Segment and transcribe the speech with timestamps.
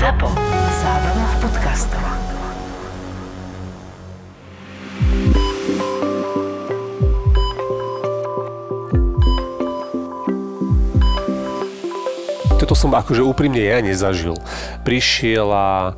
[0.00, 0.32] ZAPO.
[0.80, 2.04] Zábrná v podcastov.
[12.56, 14.40] Toto som akože úprimne ja nezažil.
[14.88, 15.92] Prišiel a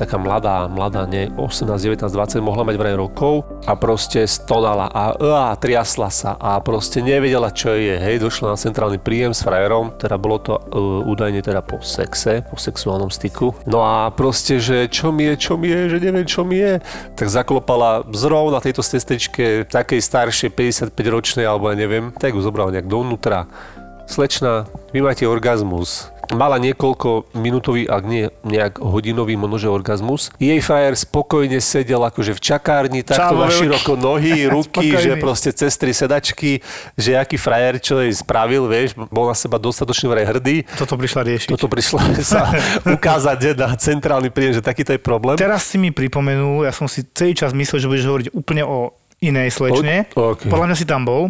[0.00, 5.12] taká mladá, mladá, nie, 18, 19, 20, mohla mať vraj rokov a proste stonala a,
[5.12, 8.00] a triasla sa a proste nevedela, čo je.
[8.00, 12.40] Hej, došla na centrálny príjem s frajerom, teda bolo to uh, údajne teda po sexe,
[12.48, 13.52] po sexuálnom styku.
[13.68, 16.80] No a proste, že čo mi je, čo mi je, že neviem, čo mi je,
[17.12, 20.48] tak zaklopala zrovna tejto sestričke, takej staršej,
[20.96, 23.44] 55 ročnej, alebo ja neviem, tak ju zobrala nejak dovnútra.
[24.08, 30.30] Slečna, vy máte orgazmus mala niekoľko minútový, ak nie nejak hodinový možnože orgazmus.
[30.38, 35.74] Jej frajer spokojne sedel akože v čakárni, takto na široko nohy, ruky, že proste cez
[35.74, 36.62] tri sedačky,
[36.94, 40.66] že aký frajer čo jej spravil, vieš, bol na seba dostatočne vraj hrdý.
[40.78, 41.48] Toto prišla riešiť.
[41.50, 41.98] Toto prišla
[42.32, 42.54] sa
[42.86, 45.36] ukázať na centrálny príjem, že takýto je problém.
[45.38, 48.94] Teraz si mi pripomenul, ja som si celý čas myslel, že budeš hovoriť úplne o
[49.20, 50.08] inej slečne.
[50.16, 50.48] Okay.
[50.48, 51.28] Podľa mňa si tam bol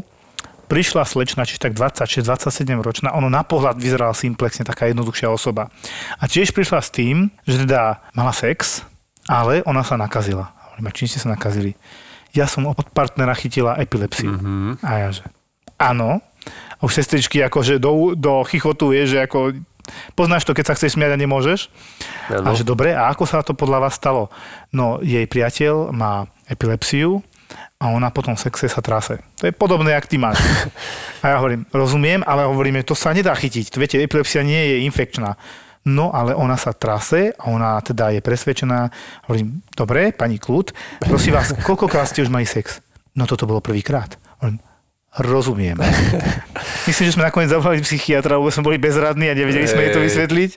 [0.70, 5.66] prišla slečna, čiže tak 26-27 ročná, ono na pohľad vyzerala simplexne, taká jednoduchšia osoba.
[6.22, 8.86] A tiež prišla s tým, že teda mala sex,
[9.26, 10.54] ale ona sa nakazila.
[10.70, 11.74] Hovorím, čím ste sa nakazili?
[12.30, 14.30] Ja som od partnera chytila epilepsiu.
[14.30, 14.86] Mm-hmm.
[14.86, 15.26] A ja že,
[15.82, 16.22] áno.
[16.78, 19.58] A už sestričky akože do, do chichotu je, že ako
[20.14, 21.60] Poznáš to, keď sa chceš smiať a nemôžeš?
[22.30, 22.52] Ano.
[22.52, 24.30] A že dobre, a ako sa to podľa vás stalo?
[24.70, 27.22] No, jej priateľ má epilepsiu,
[27.80, 29.18] a ona potom sexe sa trase.
[29.40, 30.36] To je podobné, jak ty máš.
[31.24, 33.76] A ja hovorím, rozumiem, ale hovoríme, to sa nedá chytiť.
[33.76, 35.36] Viete, epilepsia nie je infekčná.
[35.84, 38.88] No, ale ona sa trase a ona teda je presvedčená.
[39.28, 40.72] Hovorím, dobre, pani Kľud,
[41.08, 42.84] prosím vás, koľkokrát ste už mali sex?
[43.16, 44.16] No toto bolo prvýkrát.
[44.40, 44.60] Hovorím,
[45.18, 45.74] rozumiem.
[46.88, 50.02] myslím, že sme nakoniec zavolali psychiatra, lebo sme boli bezradní a nevedeli sme jej to
[50.06, 50.50] vysvetliť.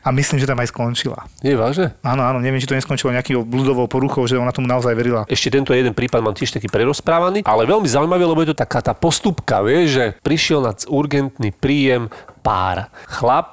[0.00, 1.28] A myslím, že tam aj skončila.
[1.44, 1.92] Nie, váže?
[2.00, 5.28] Áno, áno, neviem, či to neskončilo nejakým bludovou poruchou, že ona tomu naozaj verila.
[5.28, 8.80] Ešte tento jeden prípad mám tiež taký prerozprávaný, ale veľmi zaujímavý, lebo je to taká
[8.80, 12.08] tá postupka, vie, že prišiel na urgentný príjem
[12.40, 12.88] pár.
[13.12, 13.52] Chlap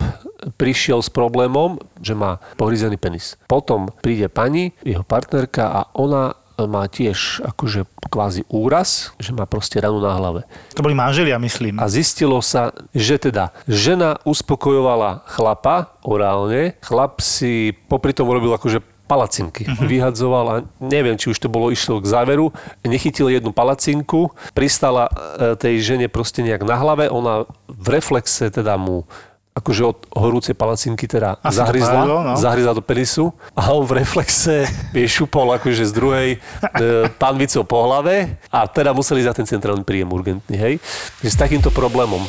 [0.55, 3.35] prišiel s problémom, že má pohryzený penis.
[3.49, 9.79] Potom príde pani, jeho partnerka a ona má tiež akože kvázi úraz, že má proste
[9.83, 10.47] ranu na hlave.
[10.75, 11.79] To boli manželia, myslím.
[11.83, 18.79] A zistilo sa, že teda žena uspokojovala chlapa orálne, chlap si popri tom robil akože
[19.05, 19.69] palacinky.
[19.69, 19.85] Uh-huh.
[19.85, 22.49] Vyhadzoval a neviem, či už to bolo išlo k záveru.
[22.81, 28.81] Nechytil jednu palacinku, pristala e, tej žene proste nejak na hlave, ona v reflexe teda
[28.81, 29.05] mu
[29.55, 32.33] akože od horúcej palacinky teda Asi zahryzla, pálilo, no.
[32.35, 34.67] zahryzla do penisu a on v reflexe
[34.99, 36.37] je šupol akože z druhej e,
[37.15, 40.75] panvicou po hlave a teda museli za ten centrálny príjem urgentný, hej.
[41.23, 42.19] Že s takýmto problémom.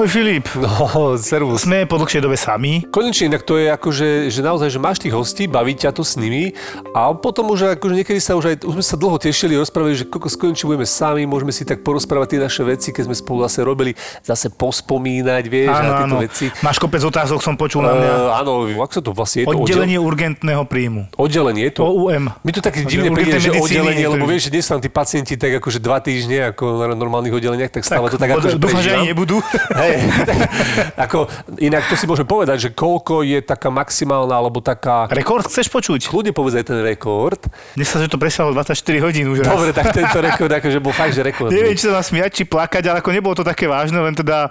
[0.00, 0.48] Ahoj Filip.
[0.56, 1.68] No, servus.
[1.68, 2.88] Sme po dlhšej dobe sami.
[2.88, 6.00] Konečne, inak to je ako, že, že naozaj, že máš tých hostí, baví ťa to
[6.00, 6.56] s nimi
[6.96, 10.08] a potom už akože niekedy sa už aj, už sme sa dlho tešili, rozprávali, že
[10.08, 13.60] koľko skončí budeme sami, môžeme si tak porozprávať tie naše veci, keď sme spolu zase
[13.60, 13.92] robili,
[14.24, 16.24] zase pospomínať, vieš, áno, a tieto áno.
[16.24, 16.44] veci.
[16.64, 18.08] Máš kopec otázok, som počul na mňa.
[18.08, 19.60] Uh, áno, ako sa to vlastne je to?
[19.68, 20.08] Oddelenie oddel...
[20.16, 21.12] urgentného príjmu.
[21.20, 21.84] Oddelenie je to?
[21.84, 22.32] OUM.
[22.40, 25.60] Mi to tak divne príde, že oddelenie, lebo vieš, že dnes tam tí pacienti tak
[25.60, 28.96] akože dva týždne ako na normálnych oddeleniach, tak stále tak, to tak akože Dúfam, že
[28.96, 29.44] ani nebudú.
[29.76, 29.89] Hej,
[31.04, 31.26] ako,
[31.58, 35.10] inak to si môžem povedať, že koľko je taká maximálna, alebo taká...
[35.10, 36.06] Rekord chceš počuť?
[36.06, 37.40] Kľudne povedz aj ten rekord.
[37.74, 39.78] Dnes sa, že to presiahlo 24 hodín už Dobre, raz.
[39.78, 41.50] tak tento rekord akože bol fakt, že rekord.
[41.50, 44.50] Neviem, či sa má smiať, či plakať, ale ako nebolo to také vážne, len teda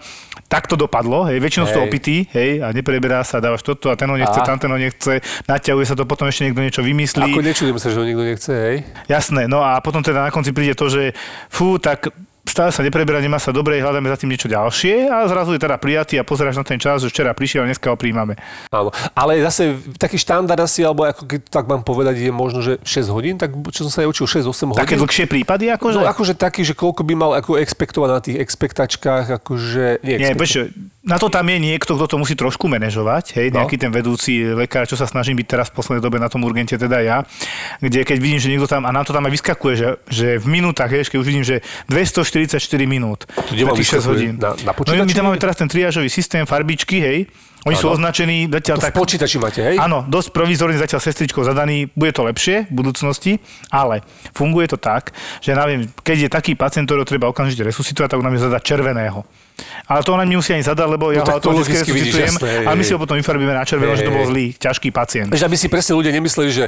[0.50, 4.10] tak to dopadlo, hej, väčšinou sú opití, hej, a nepreberá sa, dávaš toto a ten
[4.10, 7.38] ho nechce, tam ten ho nechce, naťahuje sa to, potom ešte niekto niečo vymyslí.
[7.38, 8.78] Ako nečudujem sa, že ho nikto nechce, hej.
[9.06, 11.14] Jasné, no a potom teda na konci príde to, že
[11.54, 12.10] fú, tak
[12.50, 15.78] stále sa nepreberá, nemá sa dobre, hľadáme za tým niečo ďalšie a zrazu je teda
[15.78, 18.36] prijatý a pozeráš na ten čas, že včera prišiel a dneska ho príjmame.
[18.74, 22.82] Áno, ale zase taký štandard asi, alebo ako keď tak mám povedať, je možno, že
[22.82, 24.82] 6 hodín, tak čo som sa aj učil 6-8 hodín.
[24.82, 26.02] Také dlhšie prípady akože?
[26.02, 30.02] No akože taký, že koľko by mal ako expektovať na tých expektačkách, akože...
[30.02, 30.34] Nie, nie
[31.10, 33.66] na to tam je niekto, kto to musí trošku manažovať, hej, no.
[33.66, 36.78] nejaký ten vedúci lekár, čo sa snažím byť teraz v poslednej dobe na tom urgente,
[36.78, 37.18] teda ja,
[37.82, 40.48] kde keď vidím, že niekto tam, a nám to tam aj vyskakuje, že, že v
[40.62, 44.38] minútach, hej, keď už vidím, že 244 minút, to kde 6 hodín.
[44.38, 47.20] Na, na no, my tam máme teraz ten triážový systém, farbičky, hej,
[47.68, 47.84] oni ano.
[47.84, 48.94] sú označení zatiaľ to tak...
[48.96, 49.76] v počítači máte, hej?
[49.76, 51.92] Áno, dosť provizorne zatiaľ sestričkou zadaný.
[51.92, 53.36] Bude to lepšie v budúcnosti,
[53.68, 54.00] ale
[54.32, 55.12] funguje to tak,
[55.44, 59.28] že neviem, keď je taký pacient, ktorého treba okamžite resuscitovať, tak nám je zadať červeného.
[59.90, 62.34] Ale to ona mi musí ani zadať, lebo ja No ho tak to automaticky resuscitujem
[62.66, 65.30] a my si ho potom vyfarbíme na červeno, že to bol zlý, ťažký pacient.
[65.34, 66.66] Vieš, aby si presne ľudia nemysleli, že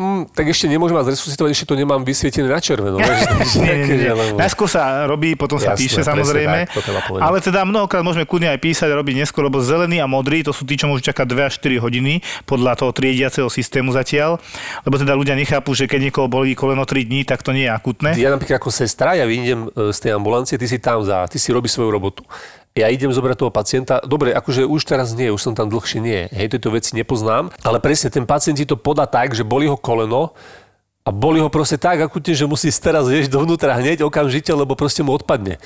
[0.00, 2.96] hm, tak ešte nemôžem vás resuscitovať, ešte to nemám vysvietené na červeno.
[3.60, 4.12] Nie, nie, nie.
[4.40, 6.70] Najskôr sa robí, potom sa Jasné, píše samozrejme.
[6.72, 10.40] tak, ale teda mnohokrát môžeme kľudne aj písať a robiť neskôr, lebo zelený a modrý
[10.40, 14.40] to sú tí, čo môžu čakať 2 až 4 hodiny podľa toho triediaceho systému zatiaľ.
[14.86, 17.72] Lebo teda ľudia nechápu, že keď niekoho bolí koleno 3 dní, tak to nie je
[17.74, 18.16] akutné.
[18.16, 21.36] Ja napríklad ako sestra, ja vyjdem e, z tej ambulancie, ty si tam za, ty
[21.36, 22.22] si robíš svoju robotu.
[22.80, 26.32] Ja idem zobrať toho pacienta, dobre, akože už teraz nie, už som tam dlhšie nie,
[26.32, 29.76] hej, tieto veci nepoznám, ale presne ten pacient ti to podá tak, že boli ho
[29.76, 30.32] koleno
[31.04, 35.04] a boli ho proste tak akutne, že musí teraz vieš dovnútra hneď okamžite, lebo proste
[35.04, 35.60] mu odpadne.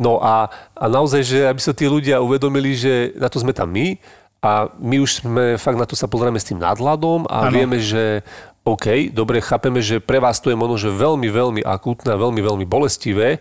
[0.00, 3.68] No a, a naozaj, že aby sa tí ľudia uvedomili, že na to sme tam
[3.68, 4.00] my
[4.40, 7.52] a my už sme fakt na to sa pozrieme s tým nadhľadom a Áno.
[7.52, 8.24] vieme, že
[8.64, 12.40] OK, dobre, chápeme, že pre vás to je možno, že veľmi, veľmi akútne a veľmi,
[12.40, 13.40] veľmi bolestivé,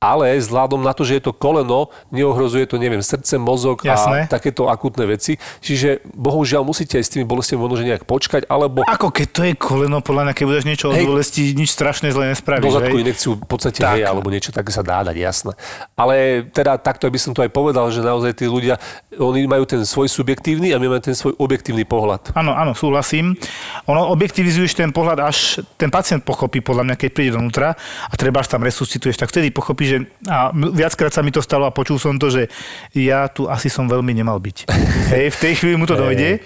[0.00, 4.24] ale vzhľadom na to, že je to koleno, neohrozuje to, neviem, srdce, mozog Jasné.
[4.24, 5.36] a takéto akútne veci.
[5.60, 9.42] Čiže bohužiaľ musíte aj s tými bolestiami možno, že nejak počkať, alebo Ako keď to
[9.44, 11.04] je koleno, podľa mňa, keď budeš niečo od Hej.
[11.04, 12.80] bolesti, nič strašné zle nespravíš.
[12.80, 13.04] zadku hej?
[13.04, 14.00] inekciu v podstate Tak.
[14.00, 15.52] hej, alebo niečo také sa dá dať, jasné.
[15.92, 18.80] Ale teda takto by som to aj povedal, že naozaj tí ľudia,
[19.20, 22.32] oni majú ten svoj subjektívny a my máme ten svoj objektívny pohľad.
[22.32, 23.36] Áno, áno, súhlasím.
[23.84, 27.76] Ono objektivizuješ ten pohľad, až ten pacient pochopí, podľa mňa, keď príde donútra
[28.08, 29.96] a treba až tam resuscituješ, tak vtedy pochopí, že
[30.30, 32.46] a viackrát sa mi to stalo a počul som to, že
[32.94, 34.70] ja tu asi som veľmi nemal byť.
[35.14, 36.38] Hej, v tej chvíli mu to dojde,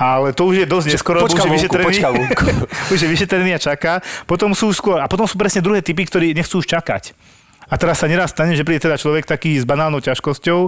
[0.00, 1.96] ale to už je dosť neskoro, lebo už je vyšetrený.
[2.94, 4.00] už je vyšetrený a čaká.
[4.24, 7.12] Potom sú skôr, a potom sú presne druhé typy, ktorí nechcú už čakať.
[7.70, 10.60] A teraz sa neraz stane, že príde teda človek taký s banálnou ťažkosťou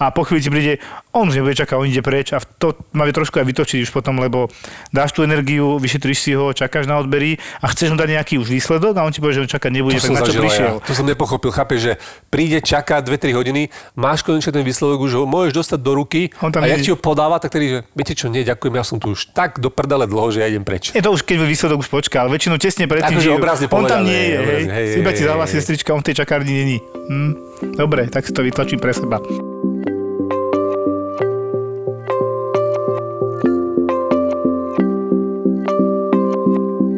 [0.00, 0.72] a po chvíli ti príde,
[1.12, 3.90] on už nebude čakať, on ide preč a to ma vie trošku aj vytočiť už
[3.92, 4.48] potom, lebo
[4.88, 8.48] dáš tú energiu, vyšetríš si ho, čakáš na odbery a chceš mu dať nejaký už
[8.48, 10.72] výsledok a on ti povie, že on čakať nebude, To tak som na čo prišiel.
[10.80, 10.84] ja.
[10.84, 11.50] To som nepochopil.
[11.52, 11.92] Chápeš, že
[12.32, 16.48] príde, čaká 2-3 hodiny, máš konečne ten výsledok, už ho môžeš dostať do ruky On
[16.48, 18.84] tam a ja nie- ti ho podáva, tak tedy, že viete čo, nie, ďakujem, ja
[18.84, 20.92] som tu už tak do prdele dlho, že ja idem preč.
[20.96, 24.04] Je to už, keď výsledok už počká, ale väčšinou tesne predtým, Akože že on tam
[24.04, 25.60] nie je, hej, obrazne, hej, iba hej, ti hej, zahlasí hej.
[25.60, 26.80] sestrička, on v tej čakárni není.
[27.10, 27.32] Hm.
[27.76, 29.18] Dobre, tak si to vytlačím pre seba.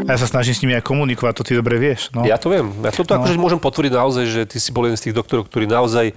[0.08, 2.08] A ja sa snažím s nimi aj komunikovať, to ty dobre vieš.
[2.16, 2.24] No.
[2.24, 2.72] Ja to viem.
[2.80, 3.20] Ja toto No.
[3.20, 6.16] akože môžem potvrdiť naozaj, že ty si bol jeden z tých doktorov, ktorý naozaj,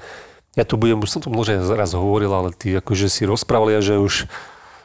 [0.55, 3.83] ja tu budem, už som to aj raz hovoril, ale ty akože si rozprával, ja,
[3.83, 4.31] že už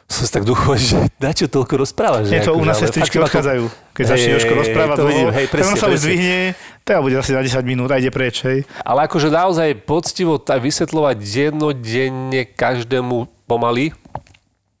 [0.07, 2.31] som si tak duchoval, že na čo toľko rozprávaš?
[2.31, 3.63] Že to u akože, nás ale sestričky odchádzajú.
[3.91, 6.39] Keď Hej, začne Jožko hej, rozprávať to vidím, hej, presne, sa už zdvihne,
[6.87, 8.63] to bude asi na 10 minút a ide preč, hej.
[8.87, 13.91] Ale akože naozaj poctivo tak vysvetľovať jednodenne každému pomaly,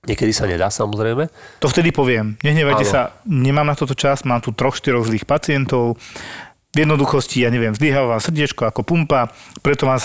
[0.07, 1.27] niekedy sa nedá samozrejme,
[1.59, 2.39] To vtedy poviem.
[2.39, 5.99] Nehnevajte sa, nemám na toto čas, mám tu troch, štyroch zlých pacientov.
[6.77, 9.33] V jednoduchosti, ja neviem, vzdýha vám srdiečko ako pumpa,
[9.65, 9.97] preto vám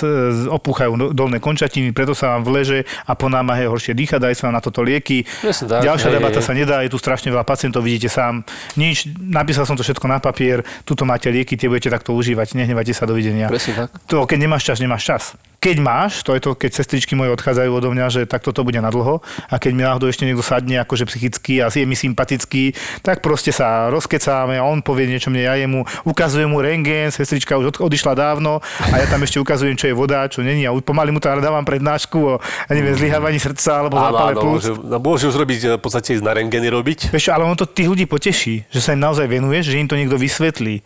[0.49, 4.49] opúchajú do- dolné končatiny, preto sa vám vleže a po námahe horšie dýcha, dajú sa
[4.49, 5.29] vám na toto lieky.
[5.45, 6.47] Presne tak, Ďalšia hej, debata hej.
[6.49, 8.41] sa nedá, je tu strašne veľa pacientov, vidíte sám.
[8.81, 12.97] Nič, napísal som to všetko na papier, tuto máte lieky, tie budete takto užívať, nehnevajte
[12.97, 13.53] sa, dovidenia.
[13.53, 13.93] presne tak.
[14.09, 15.23] To, keď nemáš čas, nemáš čas.
[15.63, 18.83] Keď máš, to je to, keď sestričky moje odchádzajú odo mňa, že takto to bude
[18.83, 22.75] na dlho a keď mi náhodou ešte niekto sadne akože psychicky a je mi sympatický,
[22.99, 27.55] tak proste sa rozkecáme a on povie niečo mne, ja jemu ukazujem mu rengén, sestrička
[27.63, 28.59] už od- odišla dávno
[28.91, 31.63] a ja tam ešte ukazujem, čo je voda, čo není a pomaly mu tam dávam
[31.63, 34.67] prednášku o, ja neviem, zlyhávaní srdca alebo zápale plúc.
[34.67, 37.15] môže, no, môže už robiť, e, v podstate ísť na rengeny robiť.
[37.15, 39.95] Vieš ale on to tých ľudí poteší, že sa im naozaj venuješ, že im to
[39.95, 40.83] niekto vysvetlí.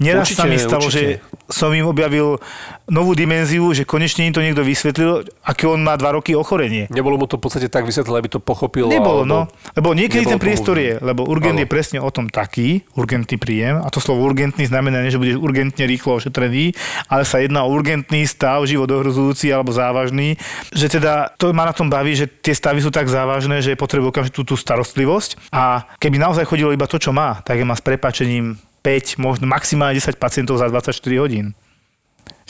[0.00, 1.20] Neraz Určite, sa mi stalo, určite.
[1.20, 2.40] že som im objavil
[2.88, 6.88] novú dimenziu, že konečne im to niekto vysvetlil, aké on má dva roky ochorenie.
[6.88, 8.88] Nebolo mu to v podstate tak vysvetlené, aby to pochopil.
[8.88, 9.40] Nebolo, alebo- no.
[9.76, 11.62] Lebo niekedy ten to priestor je, lebo urgent Áno.
[11.62, 15.36] je presne o tom taký, urgentný príjem, a to slovo urgentný znamená, nie, že budeš
[15.38, 16.72] urgentne rýchlo ošetrený,
[17.12, 20.40] ale sa jedná o urgentný stav, život ohrozujúci alebo závažný,
[20.72, 23.78] že teda to ma na tom baví, že tie stavy sú tak závažné, že je
[23.78, 27.68] potrebujú okamžite tú, tú starostlivosť a keby naozaj chodilo iba to, čo má, tak je
[27.68, 31.54] má s prepačením 5, možno maximálne 10 pacientov za 24 hodín.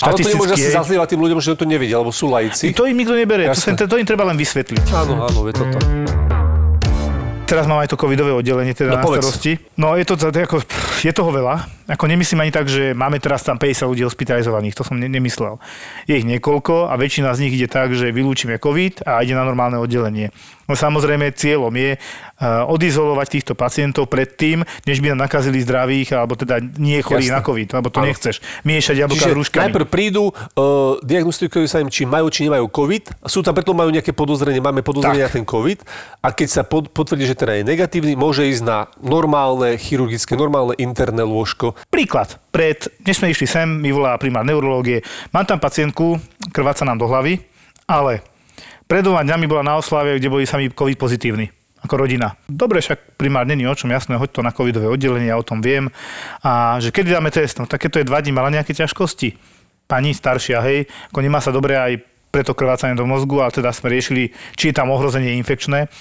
[0.01, 2.73] Ale to nemôže asi zazlievať tým ľuďom, že to nevedia, alebo sú laici.
[2.75, 3.77] To im nikto nebere, to, Jasné.
[3.87, 4.85] to im treba len vysvetliť.
[4.91, 5.79] Áno, áno, je to to.
[7.47, 9.29] Teraz mám aj to covidové oddelenie teda No, na povedz.
[9.29, 9.53] starosti.
[9.77, 10.65] No je to ako,
[11.05, 11.69] je toho veľa.
[11.91, 15.59] Ako nemyslím ani tak, že máme teraz tam 50 ľudí hospitalizovaných, to som ne- nemyslel.
[16.07, 19.43] Je ich niekoľko a väčšina z nich ide tak, že vylúčime COVID a ide na
[19.43, 20.31] normálne oddelenie.
[20.71, 26.15] No samozrejme cieľom je uh, odizolovať týchto pacientov pred tým, než by nám nakazili zdravých,
[26.17, 28.09] alebo teda nie chorých na COVID, lebo to Áno.
[28.09, 28.39] nechceš.
[28.63, 29.63] Miešať jablka s Čiže rúškami.
[29.69, 33.27] najprv prídu, uh, diagnostikujú sa im, či majú, či nemajú COVID.
[33.27, 35.29] Sú tam, preto majú nejaké podozrenie, máme podozrenie Tak.
[35.29, 35.83] na ten COVID.
[36.23, 40.79] A keď sa pod, potvrdí, že teda je negatívny, môže ísť na normálne chirurgické, normálne
[40.79, 41.75] interné lôžko.
[41.89, 42.39] Príklad.
[42.55, 45.03] Pred, než sme išli sem, mi volá primár neurológie.
[45.35, 46.21] Mám tam pacientku,
[46.55, 47.43] krváca nám do hlavy,
[47.89, 48.23] ale
[48.87, 51.49] pred dvoma dňami bola na oslave, kde boli sami COVID pozitívni
[51.83, 52.39] ako rodina.
[52.47, 55.59] Dobre, však primár není o čom, jasné, hoď to na covidové oddelenie, ja o tom
[55.59, 55.91] viem.
[56.47, 59.35] A že kedy dáme test, no takéto je dva dní, mala nejaké ťažkosti.
[59.91, 61.99] Pani staršia, hej, ako nemá sa dobre aj
[62.33, 65.93] preto krvácanie do mozgu, ale teda sme riešili, či je tam ohrozenie infekčné.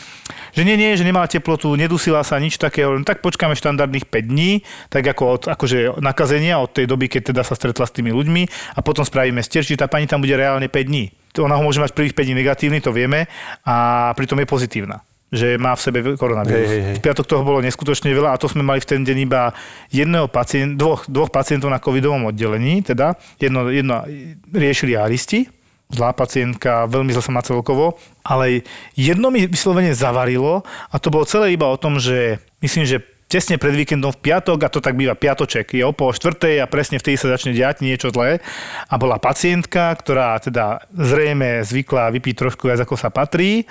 [0.55, 4.63] Že nie, nie, že nemala teplotu, nedusila sa, nič takého, tak počkáme štandardných 5 dní,
[4.87, 8.47] tak ako od akože nakazenia, od tej doby, keď teda sa stretla s tými ľuďmi
[8.75, 11.11] a potom spravíme stier, či tá pani tam bude reálne 5 dní.
[11.35, 13.27] Ona ho môže mať prvých 5 dní negatívny, to vieme,
[13.67, 16.67] a pritom je pozitívna že má v sebe koronavírus.
[16.67, 16.95] Hej, hej.
[16.99, 19.55] V piatok toho bolo neskutočne veľa a to sme mali v ten deň iba
[19.87, 24.03] jedného pacient, dvoch, dvoch pacientov na covidovom oddelení, teda jedno, jedno
[24.51, 25.47] riešili aristi,
[25.91, 28.63] zlá pacientka, veľmi zle sa má celkovo, ale
[28.95, 33.55] jedno mi vyslovene zavarilo a to bolo celé iba o tom, že myslím, že tesne
[33.55, 36.99] pred víkendom v piatok, a to tak býva piatoček, je o pol štvrtej a presne
[36.99, 38.43] vtedy sa začne diať niečo zlé.
[38.91, 43.63] A bola pacientka, ktorá teda zrejme zvykla vypiť trošku viac ako sa patrí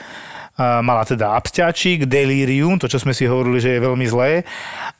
[0.58, 4.44] mala teda absťačík, delírium, to čo sme si hovorili, že je veľmi zlé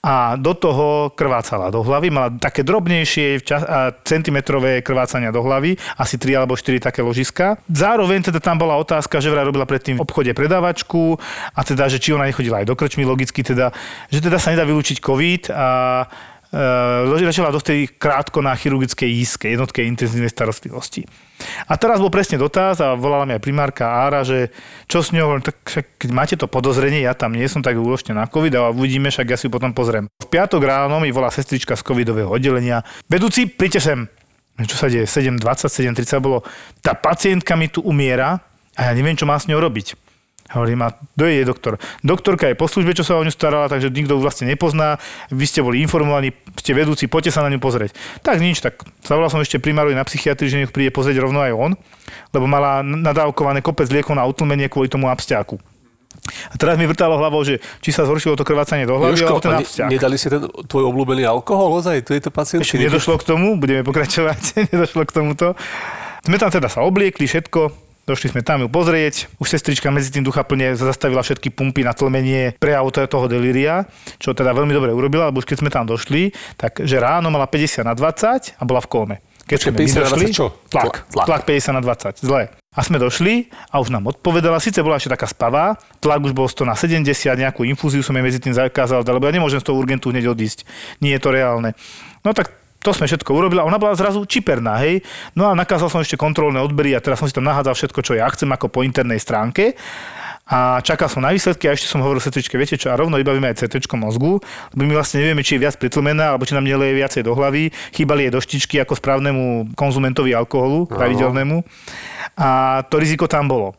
[0.01, 3.45] a do toho krvácala do hlavy, mala také drobnejšie
[4.01, 7.61] centimetrové krvácania do hlavy, asi 3 alebo 4 také ložiska.
[7.69, 11.21] Zároveň teda tam bola otázka, že vraj robila predtým v obchode predávačku
[11.53, 13.77] a teda, že či ona nechodila aj do krčmy logicky, teda,
[14.09, 15.69] že teda sa nedá vylúčiť COVID a
[16.53, 21.07] e, začala dosť krátko na chirurgickej jízke, jednotke intenzívnej starostlivosti.
[21.67, 24.53] A teraz bol presne dotaz a volala mi aj primárka Ára, že
[24.85, 28.13] čo s ňou, tak však keď máte to podozrenie, ja tam nie som, tak uložte
[28.13, 30.11] na COVID a uvidíme, však ja si ju potom pozriem.
[30.21, 32.85] V piatok ráno mi volá sestrička z covidového oddelenia.
[33.09, 33.99] Vedúci, príďte sem.
[34.61, 35.09] Čo sa deje?
[35.09, 35.41] 7.20,
[35.97, 36.45] 7.30 bolo.
[36.85, 38.37] Tá pacientka mi tu umiera
[38.77, 40.10] a ja neviem, čo má s ňou robiť.
[40.51, 41.79] Hovorím, a je doktor?
[42.03, 44.99] Doktorka je po službe, čo sa o ňu starala, takže nikto ju vlastne nepozná.
[45.31, 47.95] Vy ste boli informovaní, ste vedúci, poďte sa na ňu pozrieť.
[48.27, 51.55] Tak nič, tak zavolal som ešte primárovi na psychiatrii, že nech príde pozrieť rovno aj
[51.55, 51.73] on,
[52.35, 55.63] lebo mala nadávkované kopec liekov na utlmenie kvôli tomu abstiaku.
[56.51, 59.43] A teraz mi vrtalo hlavou, že či sa zhoršilo to krvácanie do hlavy, Jožko, alebo
[59.47, 59.87] ten abstiak.
[59.87, 62.03] ne, nedali si ten tvoj obľúbený alkohol ozaj?
[62.03, 62.67] Tu je to pacient.
[62.67, 65.55] Ešte nedošlo k tomu, budeme pokračovať, nedošlo k tomuto.
[66.27, 69.31] Sme tam teda sa obliekli, všetko, Došli sme tam ju pozrieť.
[69.39, 73.87] Už sestrička medzi tým ducha plne zastavila všetky pumpy na tlmenie prejavu toho delíria,
[74.19, 77.47] čo teda veľmi dobre urobila, lebo už keď sme tam došli, tak že ráno mala
[77.47, 79.17] 50 na 20 a bola v kóme.
[79.47, 80.47] Keď Počkej, sme my 50 na došli, 20 čo?
[80.75, 81.27] Tlak, Tlak.
[81.31, 82.43] tlak 50 na 20, zle.
[82.71, 86.51] A sme došli a už nám odpovedala, síce bola ešte taká spavá, tlak už bol
[86.51, 87.07] 100 na 70,
[87.39, 90.67] nejakú infúziu som jej medzi tým zakázal, lebo ja nemôžem z toho urgentu hneď odísť.
[90.99, 91.75] Nie je to reálne.
[92.23, 95.05] No tak to sme všetko urobili a ona bola zrazu čiperná, hej.
[95.37, 98.13] No a nakázal som ešte kontrolné odbery a teraz som si tam nahádzal všetko, čo
[98.17, 99.77] ja chcem ako po internej stránke
[100.51, 103.47] a čakal som na výsledky a ešte som hovoril sestričke, viete čo, a rovno vybavíme
[103.55, 104.43] aj CT mozgu,
[104.75, 107.71] lebo my vlastne nevieme, či je viac pritlmená, alebo či nám neleje viacej do hlavy.
[107.95, 111.63] Chýbali jej doštičky ako správnemu konzumentovi alkoholu, pravidelnému.
[112.35, 113.79] A to riziko tam bolo.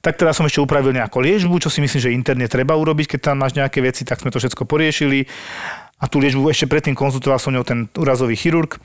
[0.00, 3.20] Tak teraz som ešte upravil nejakú liežbu, čo si myslím, že interne treba urobiť, keď
[3.20, 5.28] tam máš nejaké veci, tak sme to všetko poriešili
[5.96, 8.76] a tú liečbu ešte predtým konzultoval som ňou ten úrazový chirurg.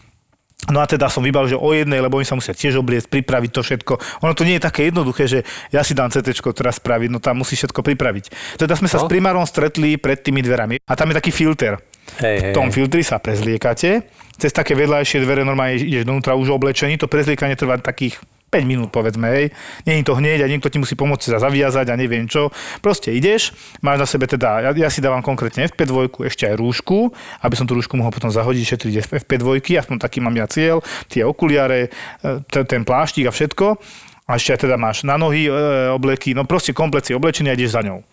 [0.69, 3.49] No a teda som vybal, že o jednej, lebo oni sa musia tiež obliecť, pripraviť
[3.49, 3.93] to všetko.
[4.21, 5.41] Ono to nie je také jednoduché, že
[5.73, 8.57] ja si dám CT teraz spraviť, no tam musí všetko pripraviť.
[8.61, 9.09] Teda sme sa No.
[9.09, 11.81] s primárom stretli pred tými dverami a tam je taký filter.
[12.21, 14.05] Hej, V tom filtri sa prezliekate,
[14.37, 18.21] cez také vedľajšie dvere normálne ideš donútra už oblečený, to prezliekanie trvá takých
[18.51, 19.45] 5 minút, povedzme, hej.
[19.87, 22.51] Je to hneď a niekto ti musí pomôcť sa zaviazať a neviem čo.
[22.83, 27.15] Proste ideš, máš na sebe teda, ja, ja si dávam konkrétne FP2, ešte aj rúšku,
[27.47, 31.23] aby som tú rúšku mohol potom zahodiť, šetriť FP2, aspoň taký mám ja cieľ, tie
[31.23, 31.87] okuliare,
[32.19, 33.79] e, ten pláštik a všetko.
[34.27, 35.51] A ešte aj teda máš na nohy e,
[35.91, 38.03] obleky, no proste komplet si oblečený a ideš za ňou.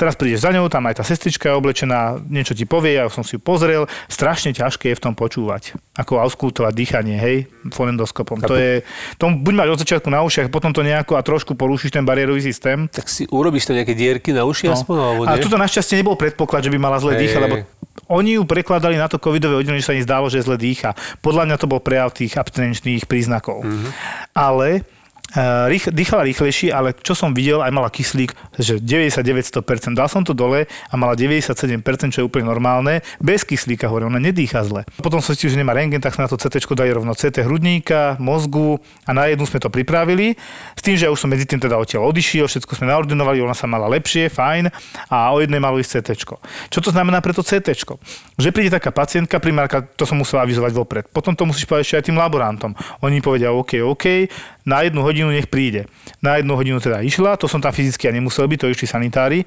[0.00, 3.20] Teraz prídeš za ňou, tam aj tá sestrička je oblečená, niečo ti povie, ja som
[3.20, 3.84] si ju pozrel.
[4.08, 5.76] Strašne ťažké je v tom počúvať.
[5.92, 8.40] Ako auskultovať dýchanie, hej, fonendoskopom.
[8.48, 8.80] To je,
[9.20, 12.40] to buď máš od začiatku na ušiach, potom to nejako a trošku porušíš ten bariérový
[12.40, 12.88] systém.
[12.88, 15.44] Tak si urobíš to nejaké dierky na uši aspoň, alebo A nie?
[15.44, 17.68] tuto našťastie nebol predpoklad, že by mala zle dýchať, lebo
[18.08, 20.96] oni ju prekladali na to covidové oddelenie, že sa im zdálo, že zle dýcha.
[21.20, 23.60] Podľa mňa to bol prejav tých abstinenčných príznakov.
[23.60, 23.68] Mhm.
[23.68, 23.92] Mm-hmm.
[24.32, 24.68] Ale
[25.70, 29.94] rých, dýchala rýchlejšie, ale čo som videl, aj mala kyslík, že 99-100%.
[29.94, 31.80] Dal som to dole a mala 97%,
[32.14, 33.04] čo je úplne normálne.
[33.22, 34.82] Bez kyslíka hovorím, ona nedýcha zle.
[34.98, 38.16] Potom som zistil, že nemá rengen, tak sme na to CT dali rovno CT hrudníka,
[38.18, 40.38] mozgu a na jednu sme to pripravili.
[40.74, 43.54] S tým, že ja už som medzi tým teda odtiaľ odišiel, všetko sme naordinovali, ona
[43.54, 44.70] sa mala lepšie, fajn
[45.10, 46.08] a o jednej malo ísť CT.
[46.70, 47.72] Čo to znamená pre to CT?
[48.38, 51.04] Že príde taká pacientka, primárka, to som musel avizovať vopred.
[51.10, 52.72] Potom to musíš povedať ešte aj tým laborantom.
[53.04, 54.04] Oni povedia OK, OK,
[54.64, 55.86] na jednu hodinu nech príde.
[56.20, 59.44] Na jednu hodinu teda išla, to som tam fyzicky ja nemusel byť, to išli sanitári.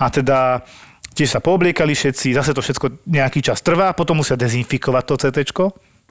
[0.00, 0.64] A teda
[1.14, 5.38] tiež sa poobliekali všetci, zase to všetko nejaký čas trvá, potom musia dezinfikovať to CT.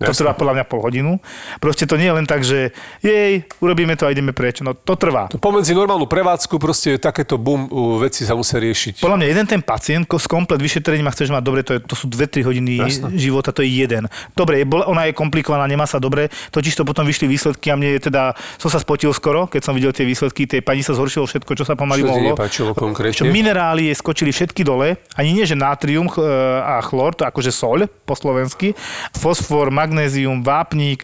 [0.01, 1.21] To trvá podľa mňa pol hodinu.
[1.61, 4.65] Proste to nie je len tak, že jej, urobíme to a ideme preč.
[4.65, 5.29] No to trvá.
[5.37, 7.69] Pomedzi normálnu prevádzku proste takéto bum
[8.01, 8.99] veci sa musia riešiť.
[9.05, 11.93] Podľa mňa jeden ten pacient s komplet vyšetrením a chceš mať dobre, to, je, to
[11.93, 13.07] sú 2-3 hodiny Jasné.
[13.15, 14.09] života, to je jeden.
[14.33, 17.97] Dobre, je, ona je komplikovaná, nemá sa dobre, totiž to potom vyšli výsledky a mne
[17.97, 21.29] je teda, som sa spotil skoro, keď som videl tie výsledky, tej pani sa zhoršilo
[21.29, 22.33] všetko, čo sa pomaly Čo mohlo.
[23.13, 26.27] Čo minerály jej skočili všetky dole, ani nie, že natrium ch- e,
[26.59, 28.73] a chlor, to akože soľ po slovensky,
[29.15, 31.03] fosfor, magnézium, vápnik,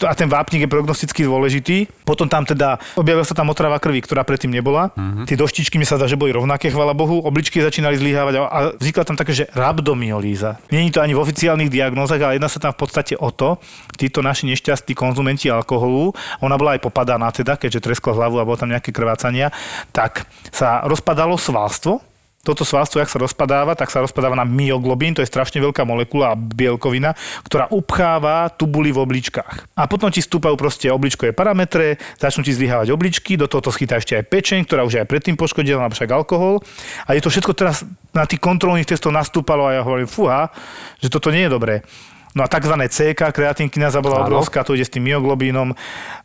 [0.00, 1.84] a ten vápnik je prognosticky dôležitý.
[2.08, 4.88] Potom tam teda objavila sa tam otrava krvi, ktorá predtým nebola.
[4.96, 5.24] Mm-hmm.
[5.28, 7.20] Tie doštičky mi sa zdá, že boli rovnaké, chvala Bohu.
[7.20, 10.56] Obličky začínali zlyhávať a, vznikla tam také, že rabdomyolíza.
[10.72, 13.60] Není to ani v oficiálnych diagnózach, ale jedná sa tam v podstate o to,
[14.00, 18.56] títo naši nešťastní konzumenti alkoholu, ona bola aj popadaná teda, keďže treskla hlavu a bolo
[18.56, 19.52] tam nejaké krvácania,
[19.92, 22.00] tak sa rozpadalo svalstvo,
[22.40, 26.32] toto svalstvo, jak sa rozpadáva, tak sa rozpadáva na myoglobín, to je strašne veľká molekula
[26.32, 27.12] a bielkovina,
[27.44, 29.76] ktorá upcháva tubuly v obličkách.
[29.76, 34.00] A potom ti stúpajú proste obličkové parametre, začnú ti zlyhávať obličky, do toho to schytá
[34.00, 36.64] ešte aj pečeň, ktorá už aj predtým poškodila, alebo však alkohol.
[37.04, 37.84] A je to všetko teraz
[38.16, 40.48] na tých kontrolných testoch nastúpalo a ja hovorím, fúha,
[40.96, 41.84] že toto nie je dobré.
[42.30, 42.74] No a tzv.
[42.86, 44.30] CK, kreatinkináza bola Áno.
[44.30, 45.74] obrovská, to ide s tým myoglobínom.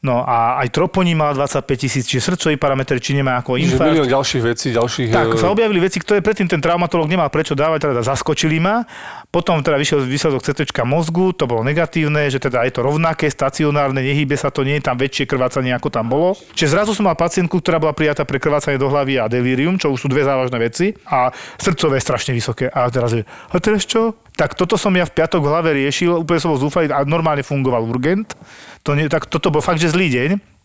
[0.06, 3.90] No a aj troponín mal 25 tisíc, čiže srdcový parameter, či nemá ako infarkt.
[3.90, 5.10] milión ďalších vecí, ďalších...
[5.10, 8.86] Tak, eh, sa objavili veci, ktoré predtým ten traumatolog nemal prečo dávať, teda zaskočili ma.
[9.34, 14.06] Potom teda vyšiel výsledok CT mozgu, to bolo negatívne, že teda je to rovnaké, stacionárne,
[14.06, 16.38] nehýbe sa to, nie je tam väčšie krvácanie, ako tam bolo.
[16.54, 19.90] Čiže zrazu som mal pacientku, ktorá bola prijatá pre krvácanie do hlavy a delírium, čo
[19.90, 22.70] už sú dve závažné veci a srdcové strašne vysoké.
[22.70, 24.14] A teraz je, a teraz čo?
[24.36, 27.44] Tak toto som ja v piatok v hlave riešil, úplne som bol zúfalý a normálne
[27.44, 28.36] fungoval urgent.
[28.84, 30.56] To nie, tak toto bol fakt, že zlý deň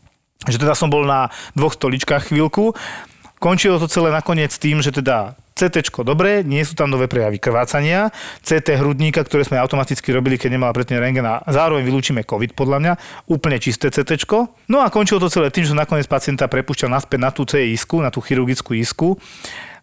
[0.48, 2.72] že teda som bol na dvoch stoličkách chvíľku.
[3.36, 8.08] Končilo to celé nakoniec tým, že teda CT dobre, nie sú tam nové prejavy krvácania,
[8.40, 12.78] CT hrudníka, ktoré sme automaticky robili, keď nemala predtým rengen a zároveň vylúčime COVID podľa
[12.80, 12.92] mňa,
[13.28, 14.24] úplne čisté CT.
[14.72, 18.00] No a končilo to celé tým, že nakoniec pacienta prepušťal naspäť na tú C isku,
[18.00, 19.20] na tú chirurgickú isku,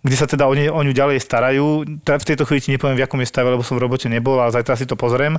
[0.07, 1.83] kde sa teda o, ne, o ňu ďalej starajú.
[2.01, 4.39] Teda v tejto chvíli ti nepoviem, v akom je stave, lebo som v robote nebol,
[4.39, 5.35] ale zajtra si to pozriem.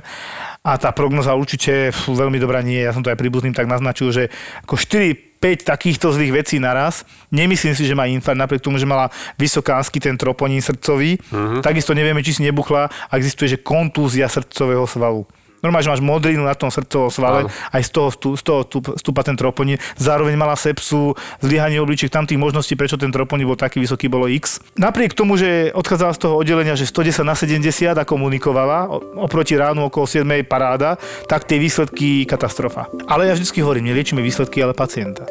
[0.61, 2.87] A tá prognoza určite fú, veľmi dobrá nie je.
[2.87, 4.23] Ja som to aj príbuzným tak naznačil, že
[4.63, 7.07] ako 4 5 takýchto zlých vecí naraz.
[7.31, 9.07] Nemyslím si, že má infarkt, napriek tomu, že mala
[9.39, 11.15] vysokánsky ten troponín srdcový.
[11.15, 11.63] Uh-huh.
[11.63, 12.91] Takisto nevieme, či si nebuchla.
[12.91, 15.23] A existuje, že kontúzia srdcového svalu.
[15.59, 17.49] Normálne, že máš modrinu na tom srdcovom svale, Áno.
[17.51, 18.59] aj z toho, z toho
[18.95, 19.75] vstúpa ten troponín.
[19.99, 24.31] Zároveň mala sepsu, zlyhanie obličiek, tam tých možností, prečo ten troponín bol taký vysoký, bolo
[24.31, 24.63] X.
[24.79, 28.87] Napriek tomu, že odchádzala z toho oddelenia, že 110 na 70 a komunikovala,
[29.19, 30.95] oproti ránu okolo 7 paráda,
[31.27, 32.87] tak tie výsledky katastrofa.
[33.05, 35.27] Ale ja vždycky hovorím, neliečíme výsledky, ale pacienta.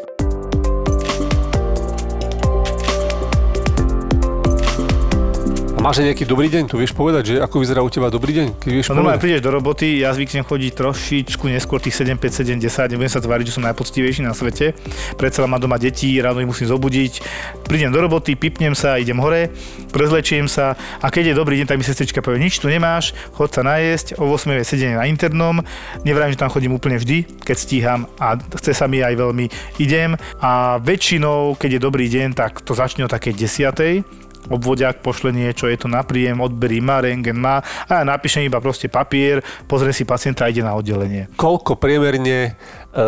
[5.78, 6.66] A máš aj nejaký dobrý deň?
[6.66, 8.58] Tu vieš povedať, že ako vyzerá u teba dobrý deň?
[8.58, 12.58] Keď vieš No normálne prídeš do roboty, ja zvyknem chodiť trošičku neskôr tých 7, 5,
[12.58, 14.74] 7, 10, nebudem sa tváriť, že som najpoctivejší na svete.
[15.14, 17.22] Predsa mám doma deti, ráno ich musím zobudiť.
[17.62, 19.54] Prídem do roboty, pipnem sa, idem hore,
[19.94, 23.54] prezlečiem sa a keď je dobrý deň, tak mi sestrička povie, nič tu nemáš, chod
[23.54, 25.62] sa najesť, o 8 je sedenie na internom.
[26.02, 29.46] Nevrajím, že tam chodím úplne vždy, keď stíham a chce sa mi aj veľmi
[29.78, 30.18] idem.
[30.42, 35.68] A väčšinou, keď je dobrý deň, tak to začne o takej 10 obvodiak pošle niečo,
[35.68, 39.92] je to na príjem, odberí má, rengen má a ja napíšem iba proste papier, pozrie
[39.92, 41.28] si pacienta a ide na oddelenie.
[41.36, 43.02] Koľko priemerne e,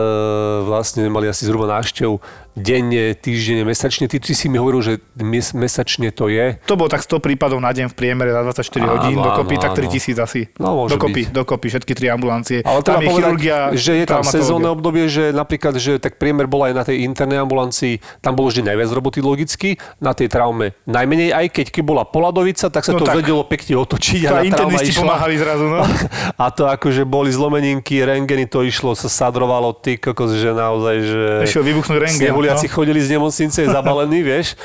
[0.64, 2.20] vlastne mali asi zhruba návštev
[2.60, 4.06] denne, týždenne, mesačne?
[4.06, 6.60] Ty, ty si mi hovoril, že mes, mesačne to je.
[6.68, 9.64] To bolo tak 100 prípadov na deň v priemere za 24 Áno, hodín, dokopy áno,
[9.64, 9.82] tak áno.
[9.90, 10.40] 3000 asi.
[10.60, 11.34] No, môže dokopy, byť.
[11.34, 12.58] dokopy, všetky tri ambulancie.
[12.62, 16.44] Ale tam je povedať, chirurgia, že je tam sezónne obdobie, že napríklad, že tak priemer
[16.46, 20.76] bola aj na tej internej ambulancii, tam bolo vždy najviac roboty logicky, na tej traume
[20.84, 23.22] najmenej, aj keď, keď bola poladovica, tak sa No to tak.
[23.22, 25.80] vedelo pekne otočiť To a internisti pomáhali zrazu, no.
[26.42, 31.24] A to akože boli zlomeninky, rengeny, to išlo, sa sadrovalo, ty kokos, že naozaj, že...
[31.46, 32.20] Išiel vybuchnúť rengen,
[32.50, 32.74] Snehuliaci no.
[32.74, 34.58] chodili z nemocnice zabalení, vieš.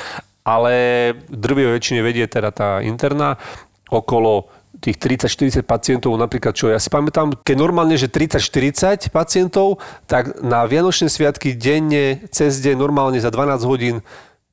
[0.46, 0.72] Ale
[1.26, 3.34] drvivej väčšine vedie teda tá interná
[3.90, 4.46] okolo
[4.78, 10.68] tých 30-40 pacientov, napríklad čo ja si pamätám, keď normálne, že 30-40 pacientov, tak na
[10.68, 14.04] Vianočné sviatky denne, cez deň, normálne za 12 hodín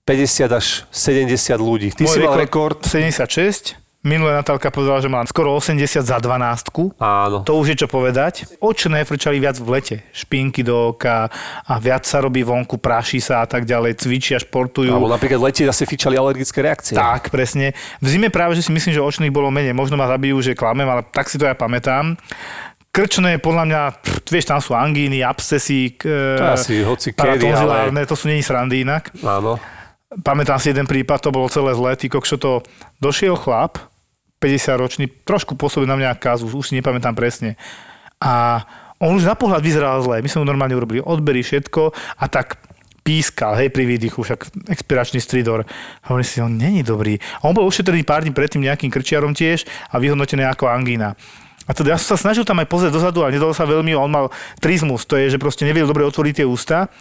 [0.07, 1.91] 50 až 70 ľudí.
[1.91, 2.79] Ty si mal rekord.
[2.87, 3.82] 76.
[4.03, 6.99] Minulé Natálka povedala, že mám skoro 80 za 12.
[6.99, 7.39] Áno.
[7.47, 8.59] To už je čo povedať.
[8.59, 9.95] Očné frčali viac v lete.
[10.11, 11.31] Špinky do oka
[11.63, 14.91] a viac sa robí vonku, praší sa a tak ďalej, cvičia, športujú.
[14.91, 16.99] Alebo napríklad v lete zase fičali alergické reakcie.
[16.99, 17.71] Tak, presne.
[18.03, 19.71] V zime práve, že si myslím, že očných bolo menej.
[19.71, 22.19] Možno ma zabijú, že klamem, ale tak si to ja pamätám.
[22.91, 27.39] Krčné, podľa mňa, pff, vieš, tam sú angíny, abscesy, k, To je asi hoci kedy,
[27.39, 29.15] paratonzilárne, to sú není srandy inak.
[29.23, 29.57] Áno.
[30.21, 32.61] pamätám si jeden prípad, to bolo celé zlé, ty kokšo to
[33.01, 33.92] došiel chlap,
[34.43, 37.55] 50 ročný, trošku pôsobil na mňa kazu, už si nepamätám presne.
[38.19, 38.63] A
[38.99, 42.59] on už na pohľad vyzeral zle, my sme mu normálne urobili odbery, všetko a tak
[43.03, 45.67] pískal, hej, pri výdychu, však expiračný stridor.
[46.07, 47.19] Hovorím si, on není dobrý.
[47.43, 51.19] A on bol ušetrený pár dní predtým nejakým krčiarom tiež a vyhodnotený ako angína.
[51.67, 54.11] A teda ja som sa snažil tam aj pozrieť dozadu, ale nedalo sa veľmi, on
[54.11, 54.25] mal
[54.59, 56.91] trizmus, to je, že proste nevedel dobre otvoriť tie ústa.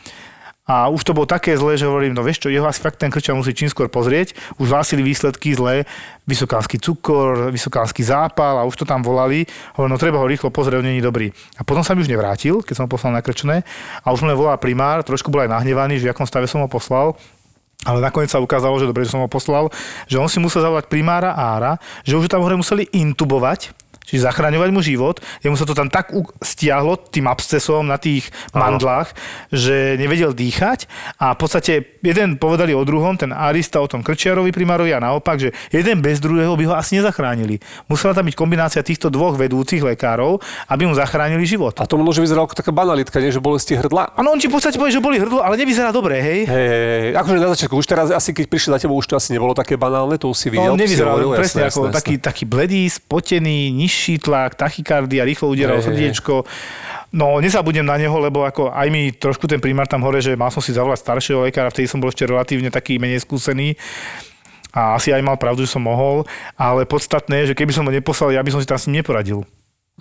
[0.63, 3.11] A už to bolo také zlé, že hovorím, no vieš čo, jeho asi fakt ten
[3.11, 4.39] krča musí čím skôr pozrieť.
[4.63, 5.83] Už hlásili výsledky zlé,
[6.23, 9.43] vysokánsky cukor, vysokánsky zápal a už to tam volali.
[9.75, 11.35] Hovorím, no treba ho rýchlo pozrieť, on není dobrý.
[11.59, 13.67] A potom sa mi už nevrátil, keď som ho poslal na krčné.
[14.07, 16.71] A už mne volá primár, trošku bol aj nahnevaný, že v akom stave som ho
[16.71, 17.19] poslal.
[17.83, 19.67] Ale nakoniec sa ukázalo, že dobre, že som ho poslal,
[20.07, 23.75] že on si musel zavolať primára Ára, že už tam hore museli intubovať,
[24.07, 25.19] čiže zachraňovať mu život.
[25.43, 29.15] Jemu sa to tam tak stiahlo tým abscesom na tých mandlách,
[29.51, 30.87] že nevedel dýchať
[31.19, 35.39] a v podstate jeden povedali o druhom, ten Arista o tom Krčiarovi primárovi a naopak,
[35.39, 37.63] že jeden bez druhého by ho asi nezachránili.
[37.87, 41.75] Musela tam byť kombinácia týchto dvoch vedúcich lekárov, aby mu zachránili život.
[41.79, 43.33] A to možno, vyzeralo ako taká banalitka, nie?
[43.33, 44.15] že bolesti hrdla.
[44.19, 46.41] Áno, on ti v podstate povie, že boli hrdlo, ale nevyzerá dobre, hej?
[46.47, 49.33] Hej, hej, akože na začiatku, už teraz asi keď prišli za tebou, už to asi
[49.33, 50.75] nebolo také banálne, to už si videl.
[50.75, 53.61] No, to si nevyzeral hovoril, presne jasné, ako jasné, taký, taký bledý, spotený,
[53.93, 55.85] nižší tlak, tachykardia, rýchlo hej.
[55.85, 56.49] srdiečko.
[57.13, 60.49] No, nezabudnem na neho, lebo ako aj mi trošku ten primár tam hore, že mal
[60.49, 63.77] som si zavolať staršieho lekára, vtedy som bol ešte relatívne taký menej skúsený
[64.73, 66.25] a asi aj mal pravdu, že som mohol,
[66.57, 69.05] ale podstatné je, že keby som ho neposlal, ja by som si tam s ním
[69.05, 69.45] neporadil.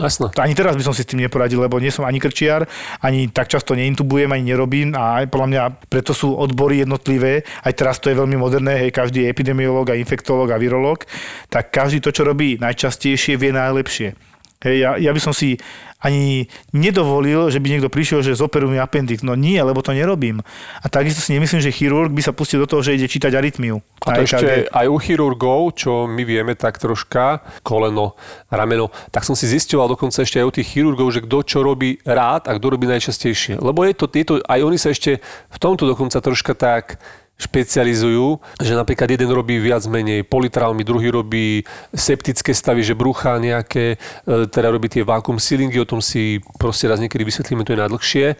[0.02, 0.34] Jasné.
[0.42, 2.66] Ani teraz by som si s tým neporadil, lebo nie som ani krčiar,
[3.06, 7.46] ani tak často neintubujem, ani nerobím a podľa mňa preto sú odbory jednotlivé.
[7.62, 11.06] Aj teraz to je veľmi moderné, hej, každý je epidemiológ a infektológ a virológ,
[11.54, 14.31] tak každý to, čo robí najčastejšie, vie najlepšie.
[14.62, 15.58] Hej, ja, ja by som si
[16.02, 19.22] ani nedovolil, že by niekto prišiel, že zoperú mi appendix.
[19.22, 20.42] No nie, lebo to nerobím.
[20.82, 23.82] A takisto si nemyslím, že chirurg by sa pustil do toho, že ide čítať arytmiu.
[24.06, 28.18] A to ešte aj u chirurgov, čo my vieme tak troška, koleno,
[28.50, 32.02] rameno, tak som si zistoval dokonca ešte aj u tých chirurgov, že kto čo robí
[32.02, 33.62] rád a kto robí najčastejšie.
[33.62, 36.98] Lebo je to, je to, aj oni sa ešte v tomto dokonca troška tak
[37.42, 43.98] špecializujú, že napríklad jeden robí viac menej politraumy, druhý robí septické stavy, že brucha nejaké,
[44.26, 47.82] e, teda robí tie vakuum sealingy, o tom si proste raz niekedy vysvetlíme, to je
[47.82, 48.26] najdlhšie.
[48.32, 48.36] E,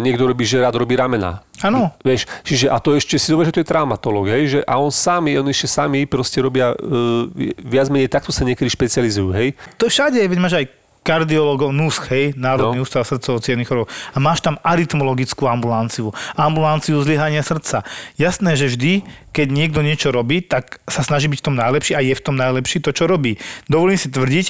[0.00, 1.42] Niekto robí, že rád robí ramena.
[1.60, 1.92] Áno.
[2.00, 4.88] Vieš, čiže a to ešte si dobre, že to je traumatolog, hej, že a on
[4.88, 9.52] sami, on ešte sami proste robia, e, viac menej takto sa niekedy špecializujú, hej.
[9.76, 10.66] To všade, veď máš aj
[11.00, 12.84] kardiologov, NUSCH, hej, Národný No.
[12.84, 13.88] ústav srdcovo chorôb.
[14.12, 17.82] A máš tam arytmologickú ambulanciu, ambulanciu zlyhania srdca.
[18.20, 22.04] Jasné, že vždy, keď niekto niečo robí, tak sa snaží byť v tom najlepší a
[22.04, 23.40] je v tom najlepší to, čo robí.
[23.66, 24.46] Dovolím si tvrdiť,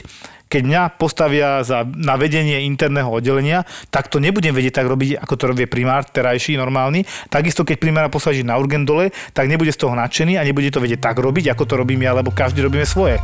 [0.51, 3.63] keď mňa postavia za, na vedenie interného oddelenia,
[3.95, 7.07] tak to nebudem vedieť tak robiť, ako to robí primár terajší, normálny.
[7.31, 10.83] Takisto, keď primára posadí na urgent dole, tak nebude z toho nadšený a nebude to
[10.83, 13.23] vedieť tak robiť, ako to robím ja, lebo každý robíme svoje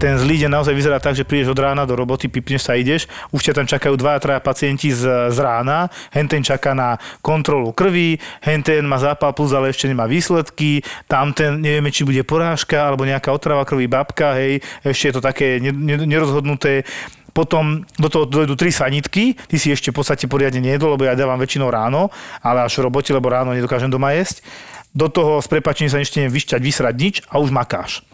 [0.00, 3.04] ten zlý deň naozaj vyzerá tak, že prídeš od rána do roboty, pipneš sa, ideš,
[3.36, 8.16] už ťa tam čakajú dvaja, traja pacienti z, z rána, henten čaká na kontrolu krvi,
[8.40, 13.28] henten má zápal plus, ale ešte nemá výsledky, tamten nevieme, či bude porážka alebo nejaká
[13.28, 16.88] otrava krvi babka, hej, ešte je to také ne- ne- nerozhodnuté.
[17.36, 21.14] Potom do toho dojdú tri sanitky, ty si ešte v podstate poriadne nejedol, lebo ja
[21.14, 22.08] dávam väčšinou ráno,
[22.40, 24.42] ale až v robote, lebo ráno nedokážem doma jesť.
[24.90, 28.09] Do toho s prepačením sa ešte neviem vyšťať, vysrať nič a už makáš.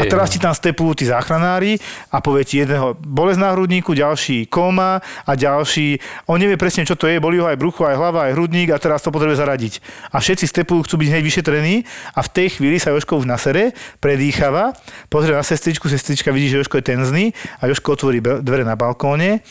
[0.00, 0.32] A teraz no.
[0.34, 5.32] ti tam stepujú tí záchranári a povie ti jedného bolesť na hrudníku, ďalší koma a
[5.34, 5.98] ďalší,
[6.30, 8.78] on nevie presne, čo to je, boli ho aj brucho, aj hlava, aj hrudník a
[8.78, 9.74] teraz to potrebuje zaradiť.
[10.14, 11.74] A všetci stepujú, chcú byť hneď vyšetrení
[12.14, 14.74] a v tej chvíli sa Joško už nasere, predýchava,
[15.12, 17.24] pozrie na sestričku, sestrička vidí, že Joško je tenzný
[17.58, 19.42] a Joško otvorí dvere na balkóne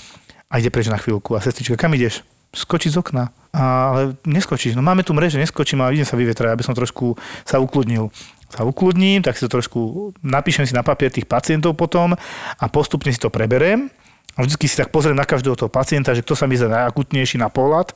[0.47, 1.35] a ide preč na chvíľku.
[1.35, 2.23] A sestrička, kam ideš?
[2.55, 3.29] Skočiť z okna.
[3.51, 4.77] A, ale neskočíš.
[4.77, 8.07] No máme tu mreže, neskočím, ale idem sa vyvetrať, aby som trošku sa ukludnil
[8.47, 12.15] sa ukludním, tak si to trošku napíšem si na papier tých pacientov potom
[12.57, 13.91] a postupne si to preberiem
[14.37, 17.41] a vždy si tak pozriem na každého toho pacienta, že kto sa mi zdá najakutnejší
[17.41, 17.91] na pohľad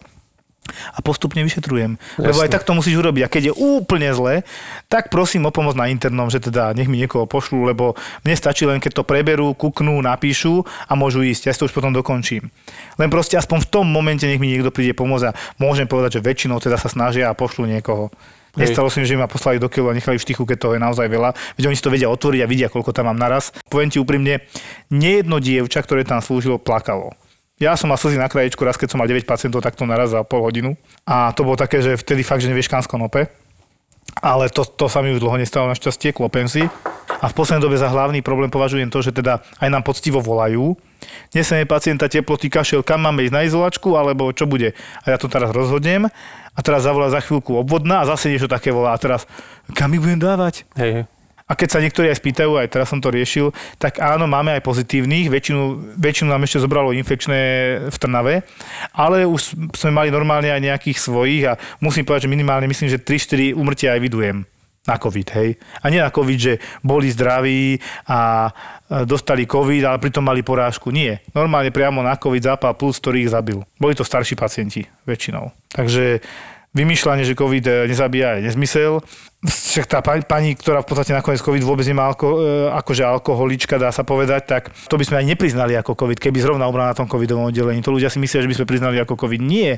[0.94, 1.98] a postupne vyšetrujem.
[2.22, 3.24] Lebo aj tak to musíš urobiť.
[3.26, 4.46] A keď je úplne zle,
[4.88, 8.70] tak prosím o pomoc na internom, že teda nech mi niekoho pošlú, lebo mne stačí
[8.70, 11.50] len, keď to preberú, kuknú, napíšu a môžu ísť.
[11.50, 12.54] Ja si to už potom dokončím.
[13.02, 16.26] Len proste aspoň v tom momente nech mi niekto príde pomôcť a môžem povedať, že
[16.26, 18.14] väčšinou teda sa snažia a pošlú niekoho.
[18.60, 21.08] Nestalo sa že ma poslali do keľu a nechali v štychu, keď toho je naozaj
[21.08, 21.32] veľa.
[21.56, 23.56] Veď oni si to vedia otvoriť a vidia, koľko tam mám naraz.
[23.72, 24.44] Poviem ti úprimne,
[24.92, 27.16] nejedno dievča, ktoré tam slúžilo, plakalo.
[27.62, 30.26] Ja som mal slzy na krajičku raz, keď som mal 9 pacientov takto naraz za
[30.26, 30.74] pol hodinu.
[31.06, 33.30] A to bolo také, že vtedy fakt, že nevieš kam skonope.
[34.18, 36.66] Ale to, to sa mi už dlho nestalo našťastie, klopem si.
[37.22, 40.74] A v poslednej dobe za hlavný problém považujem to, že teda aj nám poctivo volajú.
[41.38, 44.74] Neseme pacienta teploty kašel, kam máme ísť na izolačku, alebo čo bude.
[45.06, 46.10] A ja to teraz rozhodnem.
[46.52, 48.98] A teraz zavolá za chvíľku obvodná a zase niečo také volá.
[48.98, 49.30] A teraz,
[49.78, 50.66] kam ich budem dávať?
[50.76, 51.06] Hej.
[51.46, 54.64] A keď sa niektorí aj spýtajú, aj teraz som to riešil, tak áno, máme aj
[54.64, 57.40] pozitívnych, väčšinu, väčšinu nám ešte zobralo infekčné
[57.92, 58.48] v Trnave,
[58.96, 63.04] ale už sme mali normálne aj nejakých svojich a musím povedať, že minimálne myslím, že
[63.04, 64.48] 3-4 umrtia aj vidujem
[64.82, 65.50] na COVID, hej.
[65.86, 67.78] A nie na COVID, že boli zdraví
[68.10, 70.90] a e, dostali COVID, ale pritom mali porážku.
[70.90, 71.22] Nie.
[71.38, 73.62] Normálne priamo na COVID zápal plus, ktorý ich zabil.
[73.78, 75.54] Boli to starší pacienti väčšinou.
[75.70, 76.26] Takže
[76.74, 79.06] vymýšľanie, že COVID e, nezabíja je nezmysel.
[79.46, 83.94] Však tá pani, ktorá v podstate nakoniec COVID vôbec nemá alko, e, akože alkoholička, dá
[83.94, 87.06] sa povedať, tak to by sme aj nepriznali ako COVID, keby zrovna umrela na tom
[87.06, 87.86] covidovom oddelení.
[87.86, 89.42] To ľudia si myslia, že by sme priznali ako COVID.
[89.46, 89.78] Nie.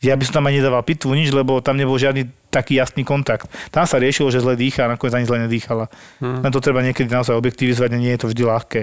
[0.00, 3.52] Ja by som tam ani nedával pitvu, nič, lebo tam nebol žiadny taký jasný kontakt.
[3.68, 5.92] Tam sa riešilo, že zle dýcha a nakoniec ani zle nedýchala.
[6.24, 6.40] Hmm.
[6.40, 8.80] Len to treba niekedy naozaj objektivizovať nie je to vždy ľahké.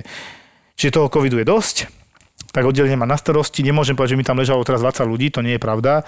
[0.77, 1.77] Čiže toho covidu je dosť
[2.57, 3.61] tak oddelenie má na starosti.
[3.61, 6.01] Nemôžem povedať, že mi tam ležalo teraz 20 ľudí, to nie je pravda.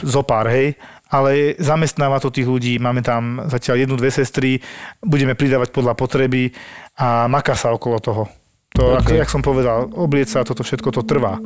[0.00, 0.80] Zo pár, hej.
[1.12, 4.56] Ale zamestnáva to tých ľudí, máme tam zatiaľ jednu, dve sestry,
[5.04, 6.48] budeme pridávať podľa potreby
[6.96, 8.24] a maká sa okolo toho.
[8.72, 9.00] To, okay.
[9.04, 11.36] ako, jak som povedal, obliec sa, toto všetko to trvá.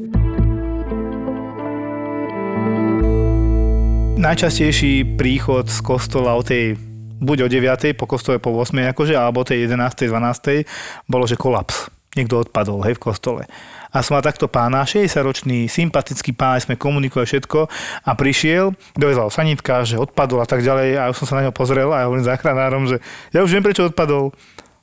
[4.21, 6.77] Najčastejší príchod z kostola o tej
[7.25, 7.97] buď o 9.
[7.97, 8.93] po kostole po 8.
[8.93, 10.13] akože, alebo tej 11.
[10.13, 11.09] 12.
[11.09, 11.89] bolo, že kolaps.
[12.13, 13.49] Niekto odpadol, hej, v kostole
[13.91, 17.67] a som mal takto pána, 60-ročný, sympatický pán, sme komunikovali všetko
[18.07, 21.53] a prišiel, dovezal sanitka, že odpadol a tak ďalej a ja som sa na ňo
[21.55, 23.03] pozrel a ja hovorím záchranárom, že
[23.35, 24.31] ja už viem, prečo odpadol.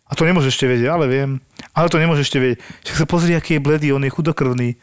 [0.08, 1.44] A to nemôžeš ešte vedieť, ale viem.
[1.76, 2.60] Ale to nemôžeš ešte vedieť.
[2.64, 4.80] Však sa pozri, aký je bledý, on je chudokrvný.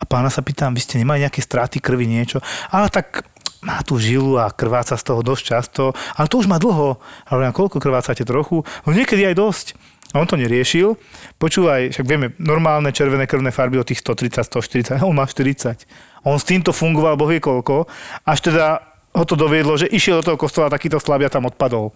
[0.00, 2.44] A pána sa pýtam, vy ste nemali nejaké stráty krvi, niečo?
[2.68, 3.24] Ale tak
[3.60, 5.82] má tú žilu a krváca z toho dosť často,
[6.16, 6.96] ale to už má dlho.
[7.28, 8.64] A hovorím, koľko krvácate trochu?
[8.84, 9.66] No niekedy aj dosť.
[10.10, 10.98] A on to neriešil.
[11.38, 15.86] Počúvaj, však vieme, normálne červené krvné farby od tých 130, 140, on má 40.
[16.26, 17.86] On s týmto fungoval bohvie koľko,
[18.26, 21.94] až teda ho to doviedlo, že išiel do toho kostola takýto slabia tam odpadol.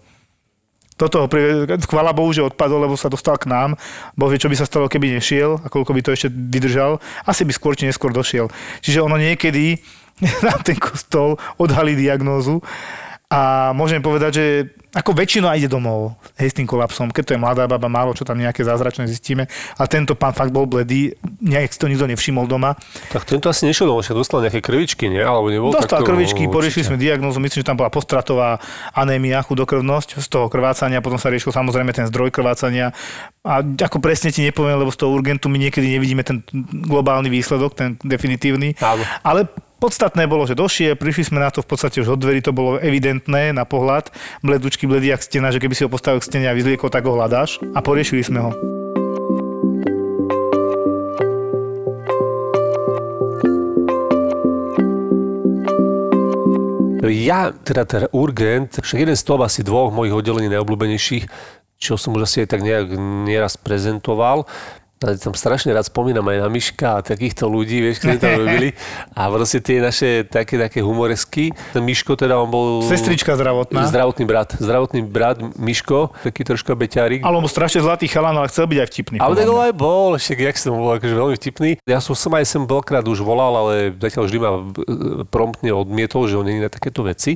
[0.95, 1.27] Toto ho
[1.91, 3.75] chvála Bohu, že odpadol, lebo sa dostal k nám.
[4.15, 7.03] Boh vie, čo by sa stalo, keby nešiel a koľko by to ešte vydržal.
[7.27, 8.47] Asi by skôr či neskôr došiel.
[8.79, 9.83] Čiže ono niekedy
[10.45, 12.63] na ten kostol odhalí diagnózu
[13.25, 14.45] a môžem povedať, že
[14.95, 18.23] ako väčšina ide domov hej, s tým kolapsom, keď to je mladá baba, málo čo
[18.23, 19.49] tam nejaké zázračné zistíme.
[19.75, 21.11] A tento pán fakt bol bledý,
[21.43, 22.79] nejak si to nikto nevšimol doma.
[23.11, 25.19] Tak tento asi nešiel domov, však dostal nejaké krvičky, nie?
[25.19, 28.61] Alebo nebol dostal takto, krvičky, poriešili sme diagnózu, myslím, že tam bola postratová
[28.95, 32.95] anémia, chudokrvnosť z toho krvácania, potom sa riešil samozrejme ten zdroj krvácania.
[33.43, 36.39] A ako presne ti nepoviem, lebo z toho urgentu my niekedy nevidíme ten
[36.87, 38.79] globálny výsledok, ten definitívny.
[38.79, 39.03] Áno.
[39.25, 39.49] Ale
[39.85, 42.81] Podstatné bolo, že došiel, prišli sme na to v podstate už od dverí, to bolo
[42.81, 44.09] evidentné na pohľad.
[44.41, 47.13] Bledučky bledý jak stena, že keby si ho postavil k stene a vyzliekol, tak ho
[47.13, 47.61] hľadáš.
[47.77, 48.49] A poriešili sme ho.
[57.05, 61.29] Ja, teda ten urgent, však jeden z toho asi dvoch mojich oddelení najobľúbenejších,
[61.77, 62.89] čo som už asi aj tak nejak
[63.29, 64.49] nieraz prezentoval,
[64.95, 68.71] tam strašne rád spomínam aj na Miška a takýchto ľudí, vieš, ktorí tam robili.
[69.11, 71.51] A proste tie naše také, také humoresky.
[71.75, 72.79] Ten Miško teda, on bol...
[72.87, 73.91] Sestrička zdravotná.
[73.91, 74.55] Zdravotný brat.
[74.55, 77.27] Zdravotný brat Miško, taký troška beťárik.
[77.27, 79.17] Ale on bol strašne zlatý chalán, ale chcel byť aj vtipný.
[79.19, 81.69] Ale tak aj bol, ešte jak som bol akože veľmi vtipný.
[81.83, 84.61] Ja som, som aj sem veľkrát už volal, ale zatiaľ vždy ma e,
[85.27, 87.35] promptne odmietol, že on nie je na takéto veci.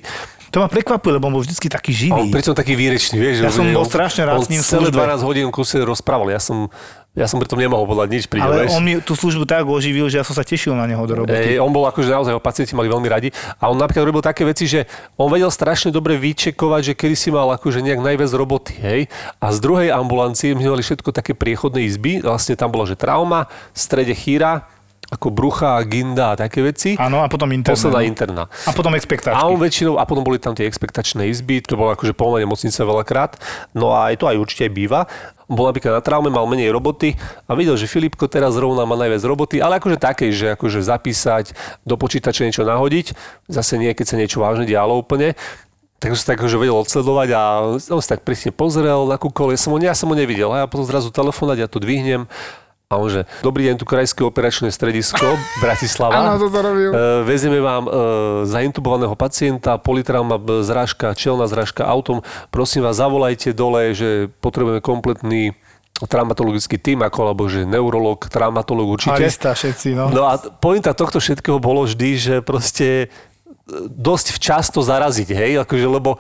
[0.50, 2.18] To ma prekvapuje, lebo on bol vždy taký živý.
[2.18, 3.46] On pritom taký výrečný, vieš.
[3.46, 6.34] Ja som bol strašne rád s ním celé 12 hodín kuse rozprával.
[6.34, 6.74] Ja som
[7.18, 10.22] ja som pritom nemohol povedať nič pri Ale on mi tú službu tak oživil, že
[10.22, 11.58] ja som sa tešil na neho do roboty.
[11.58, 13.34] Ej, on bol akože naozaj ho pacienti mali veľmi radi.
[13.58, 14.86] A on napríklad robil také veci, že
[15.18, 19.02] on vedel strašne dobre vyčekovať, že kedy si mal akože nejak najviac roboty, hej.
[19.42, 22.22] A z druhej ambulancie my mali všetko také priechodné izby.
[22.22, 24.70] Vlastne tam bolo, že trauma, v strede chýra,
[25.10, 26.94] ako brucha, ginda a také veci.
[26.94, 27.74] Áno, a potom interná.
[27.74, 28.44] Posledná interná.
[28.70, 29.34] A potom expektačky.
[29.34, 32.78] A on väčšinou, a potom boli tam tie expektačné izby, to bolo akože polná nemocnica
[32.86, 33.32] veľakrát.
[33.74, 35.02] No a aj to aj určite aj býva.
[35.50, 37.18] Bol napríklad na traume, mal menej roboty
[37.50, 41.58] a videl, že Filipko teraz zrovna má najviac roboty, ale akože také, že akože zapísať,
[41.90, 43.18] do počítača niečo nahodiť,
[43.50, 45.34] zase nie, keď sa niečo vážne dialo úplne,
[46.00, 47.42] tak som tak akože vedel odsledovať a
[47.76, 50.66] on sa tak prísne pozrel, nakúkol, ja som ho, ja som ho nevidel a ja
[50.70, 52.30] potom zrazu telefonať, ja to dvihnem
[52.90, 56.26] a on že, dobrý deň, tu Krajské operačné stredisko, Bratislava.
[56.26, 56.90] Áno, to robil.
[56.90, 57.92] E, vezieme vám e,
[58.50, 62.26] zaintubovaného pacienta, politrauma zrážka, čelná zrážka autom.
[62.50, 65.54] Prosím vás, zavolajte dole, že potrebujeme kompletný
[66.02, 69.22] traumatologický tým, ako alebo že neurolog, traumatolog určite.
[69.22, 70.10] Arista všetci, no.
[70.10, 73.14] No a pointa tohto všetkého bolo vždy, že proste
[73.86, 76.18] dosť včas to zaraziť, hej, akože, lebo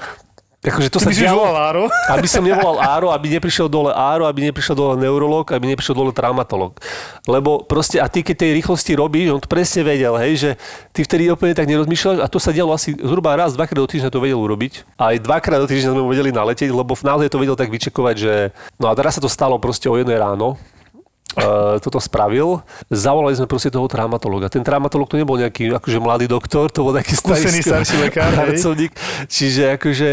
[0.59, 1.83] Akože to Ty sa dialo, volal Áro?
[2.19, 6.11] aby som nevolal Áro, aby neprišiel dole Áro, aby neprišiel dole neurolog, aby neprišiel dole
[6.11, 6.75] traumatolog.
[7.23, 10.49] Lebo proste, a ty keď tej rýchlosti robíš, on to presne vedel, hej, že
[10.91, 14.11] ty vtedy úplne tak nerozmýšľaš a to sa dialo asi zhruba raz, dvakrát do týždňa
[14.11, 14.83] to vedel urobiť.
[14.99, 18.15] A aj dvakrát do týždňa sme mu vedeli naleteť, lebo naozaj to vedel tak vyčekovať,
[18.19, 18.51] že...
[18.75, 20.59] No a teraz sa to stalo proste o jednej ráno,
[21.83, 22.65] toto spravil.
[22.89, 24.49] Zavolali sme proste toho traumatologa.
[24.49, 28.37] Ten traumatolog to nebol nejaký akože mladý doktor, to bol taký Skúsený starší lekár, hej.
[28.37, 28.93] harcovník.
[29.29, 30.09] Čiže akože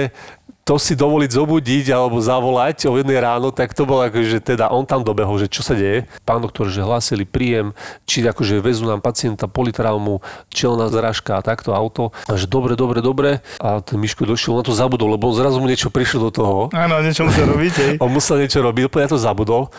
[0.67, 4.83] to si dovoliť zobudiť alebo zavolať o jednej ráno, tak to bolo akože teda on
[4.83, 6.11] tam dobehol, že čo sa deje.
[6.27, 7.71] Pán doktor, že hlásili príjem,
[8.03, 10.19] či akože vezú nám pacienta politraumu,
[10.51, 12.11] čelná zrážka a takto auto.
[12.27, 13.47] A že dobre, dobre, dobre.
[13.63, 16.59] A ten Miško došiel, na to zabudol, lebo zrazu mu niečo prišlo do toho.
[16.75, 17.75] Áno, niečo musel robiť.
[18.03, 19.71] On musel niečo robiť, úplne ja to zabudol.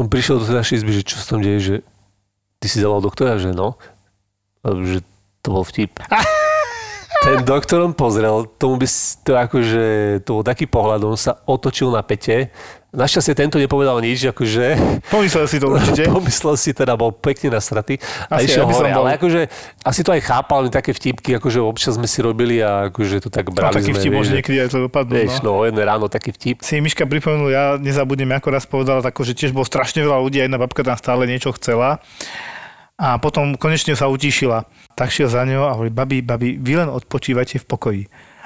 [0.00, 1.76] On prišiel do tej našej izby, že čo sa tam deje, že
[2.56, 3.76] ty si zavolal doktora, že no.
[4.64, 5.04] A že
[5.44, 6.00] to bol vtip.
[7.24, 8.88] Ten doktor on pozrel, tomu by
[9.20, 9.84] to akože,
[10.24, 12.48] to bol taký pohľad, on sa otočil na pete.
[12.90, 14.74] Našťastie tento nepovedal nič, akože
[15.06, 16.10] Pomyslel si to určite.
[16.10, 18.90] pomyslel si teda, bol pekne nasratý a Asi išiel hore.
[18.90, 19.06] bol.
[19.06, 19.40] Ale akože,
[19.80, 23.28] asi to aj chápal, len také vtipky, akože občas sme si robili a akože to
[23.28, 23.98] tak No, brali taký sme.
[24.00, 25.16] vtip môže že- niekedy aj to dopadnúť.
[25.16, 25.54] Vieš, No.
[25.54, 26.56] no, jedné ráno taký vtip.
[26.60, 30.36] Si Miška pripomenul, ja nezabudnem, ako raz povedala, tako, že tiež bolo strašne veľa ľudí,
[30.36, 32.02] a jedna babka tam stále niečo chcela.
[32.96, 34.66] A potom konečne sa utíšila.
[34.92, 38.02] Tak šiel za ňou a hovorí, babi, babi, vy len odpočívajte v pokoji.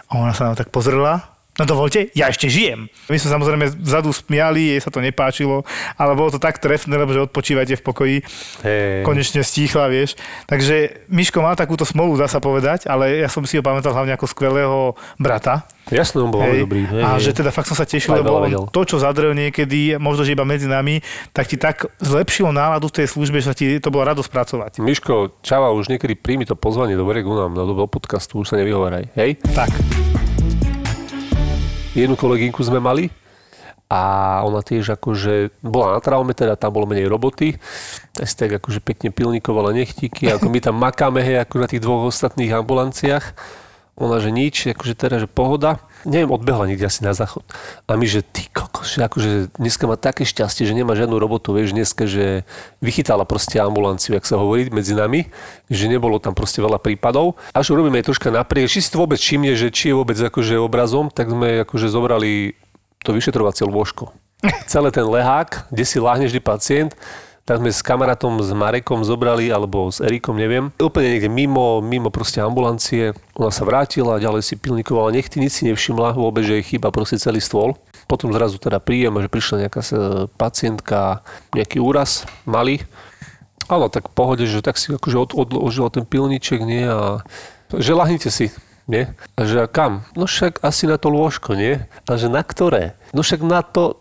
[0.06, 2.90] A ona sa nám tak pozrela, no dovolte, ja ešte žijem.
[3.06, 5.62] My sme samozrejme vzadu smiali, jej sa to nepáčilo,
[5.94, 8.16] ale bolo to tak trefné, lebo že odpočívajte v pokoji.
[8.64, 9.06] Hey.
[9.06, 10.18] konečne stíchla, vieš.
[10.50, 14.16] Takže Miško mal takúto smolu, dá sa povedať, ale ja som si ho pamätal hlavne
[14.16, 14.78] ako skvelého
[15.20, 15.68] brata.
[15.92, 16.82] Jasné, on bol veľmi dobrý.
[16.88, 17.28] Hej, a hej.
[17.28, 18.64] že teda fakt som sa tešil, Aj lebo on vedel.
[18.72, 21.04] to, čo zadrel niekedy, možno, že iba medzi nami,
[21.36, 24.72] tak ti tak zlepšilo náladu v tej službe, že ti to bolo radosť pracovať.
[24.80, 29.12] Miško, čava, už niekedy príjmi to pozvanie do Beregu nám, do podcastu, už sa nevyhováraj,
[29.12, 29.36] hej?
[29.52, 30.23] Tak.
[31.94, 33.06] Jednu kolegynku sme mali
[33.86, 37.54] a ona tiež akože bola na traume, teda tam bolo menej roboty,
[38.10, 42.10] tak tak akože pekne pilníkovala nechtíky, ako my tam makáme, hej, ako na tých dvoch
[42.10, 43.24] ostatných ambulanciách.
[43.94, 45.78] Ona, že nič, akože teraz, že pohoda.
[46.02, 47.46] Neviem, odbehla niekde asi na záchod.
[47.86, 51.54] A my, že ty kokos, že akože dneska má také šťastie, že nemá žiadnu robotu,
[51.54, 52.42] vieš, dneska, že
[52.82, 55.30] vychytala proste ambulanciu, jak sa hovorí, medzi nami,
[55.70, 57.38] že nebolo tam proste veľa prípadov.
[57.54, 60.58] Až urobíme jej troška napriek, či si to vôbec všimne, že či je vôbec akože
[60.58, 62.58] obrazom, tak sme akože zobrali
[63.06, 64.10] to vyšetrovacie lôžko.
[64.66, 66.92] Celé ten lehák, kde si láhne vždy pacient,
[67.44, 70.72] tak sme s kamarátom, s Marekom zobrali, alebo s Erikom, neviem.
[70.80, 73.12] Úplne niekde mimo, mimo proste ambulancie.
[73.36, 77.20] Ona sa vrátila, ďalej si pilnikovala nechty, nič si nevšimla, vôbec, že jej chýba proste
[77.20, 77.76] celý stôl.
[78.08, 81.20] Potom zrazu teda príjem, že prišla nejaká sa- pacientka,
[81.52, 82.80] nejaký úraz, malý.
[83.68, 86.84] Áno, tak pohode, že tak si akože od, odložila ten pilníček, nie?
[86.84, 87.24] A
[87.72, 88.52] že lahnite si,
[88.88, 89.08] nie?
[89.36, 90.04] A že kam?
[90.16, 91.80] No však asi na to lôžko, nie?
[92.08, 92.92] A že na ktoré?
[93.16, 94.00] No však na to,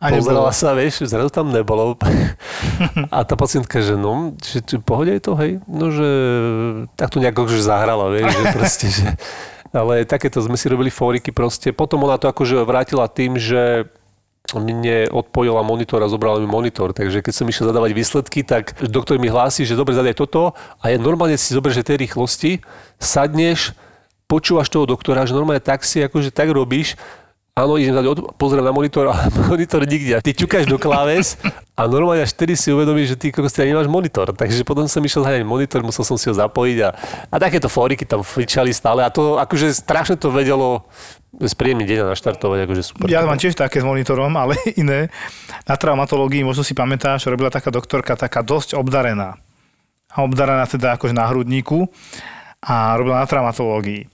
[0.00, 0.56] A Pozerala nebolo.
[0.56, 1.92] sa, vieš, zrazu tam nebolo.
[3.14, 5.60] A tá pacientka, že no, že či v pohode je to, hej?
[5.68, 6.08] No, že
[6.96, 9.06] tak to nejako že zahrala, vieš, že proste, že...
[9.76, 11.76] Ale takéto sme si robili fóriky proste.
[11.76, 13.92] Potom ona to akože vrátila tým, že
[14.56, 16.96] mne odpojila monitor a zobrala mi monitor.
[16.96, 20.90] Takže keď som išiel zadávať výsledky, tak doktor mi hlási, že dobre, zadaj toto a
[20.90, 22.64] je normálne si zoberieš tej rýchlosti,
[22.98, 23.76] sadneš,
[24.26, 26.98] počúvaš toho doktora, že normálne tak si akože tak robíš,
[27.50, 28.24] Áno, idem dať, od-
[28.62, 30.22] na monitor a monitor nikde.
[30.22, 31.34] Ty ťukáš do kláves
[31.74, 34.30] a normálne až vtedy si uvedomíš, že ty kokos, ani nemáš monitor.
[34.32, 36.88] Takže potom som išiel hľadať monitor, musel som si ho zapojiť a,
[37.28, 39.02] a takéto fóriky tam fičali stále.
[39.02, 40.86] A to akože strašne to vedelo
[41.36, 43.06] spríjemný deň naštartovať, akože super.
[43.06, 45.10] Ja mám tiež také s monitorom, ale iné.
[45.66, 49.36] Na traumatológii, možno si pamätáš, robila taká doktorka taká dosť obdarená.
[50.10, 51.86] A obdarená teda akože na hrudníku
[52.60, 54.10] a robila na traumatológii.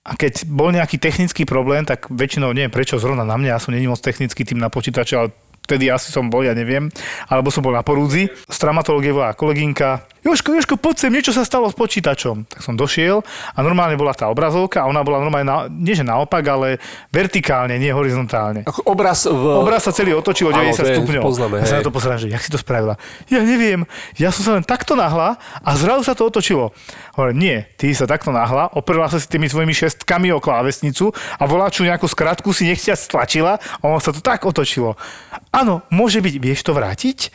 [0.00, 3.76] A keď bol nejaký technický problém, tak väčšinou, neviem prečo, zrovna na mňa, ja som
[3.76, 5.28] není moc technický tým na počítače, ale
[5.68, 6.88] vtedy asi som bol, ja neviem,
[7.28, 8.32] alebo som bol na porúdzi.
[8.48, 12.44] Z traumatológie bola kolegynka, Joško, Joško, poď sem, niečo sa stalo s počítačom.
[12.44, 16.02] Tak som došiel a normálne bola tá obrazovka a ona bola normálne, na, nie že
[16.02, 16.76] naopak, ale
[17.08, 18.62] vertikálne, nie horizontálne.
[18.62, 19.32] Ako obraz v...
[19.56, 21.22] Obraz sa celý otočil o Áno, 90 to je- stupňov.
[21.24, 23.00] poznáme, ja sa na to pozerám, že jak si to spravila.
[23.26, 26.76] Ja neviem, ja som sa len takto nahla a zrazu sa to otočilo.
[27.16, 31.42] Hovorím, nie, ty sa takto nahla, oprela sa si tými svojimi šestkami o klávesnicu a
[31.44, 35.00] voláču nejakú skratku si nechťa stlačila a ono sa to tak otočilo.
[35.48, 37.32] Áno, môže byť, vieš to vrátiť?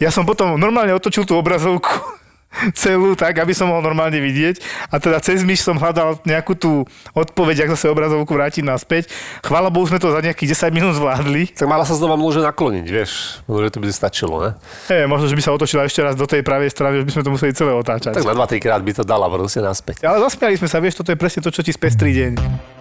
[0.00, 1.92] Ja som potom normálne otočil tú obrazovku
[2.72, 4.88] celú tak, aby som mohol normálne vidieť.
[4.88, 9.12] A teda cez myš som hľadal nejakú tú odpoveď, ako zase obrazovku vrátiť naspäť.
[9.44, 11.52] Chvála Bohu, sme to za nejakých 10 minút zvládli.
[11.52, 13.44] Tak mala sa znova môže nakloniť, vieš.
[13.44, 14.50] Možno, že to by stačilo, ne?
[14.88, 17.22] Hey, možno, že by sa otočila ešte raz do tej pravej strany, že by sme
[17.28, 18.16] to museli celé otáčať.
[18.16, 20.00] Tak na 2-3 krát by to dala proste naspäť.
[20.00, 22.79] Ale zasmiali sme sa, vieš, toto je presne to, čo ti spestrí deň.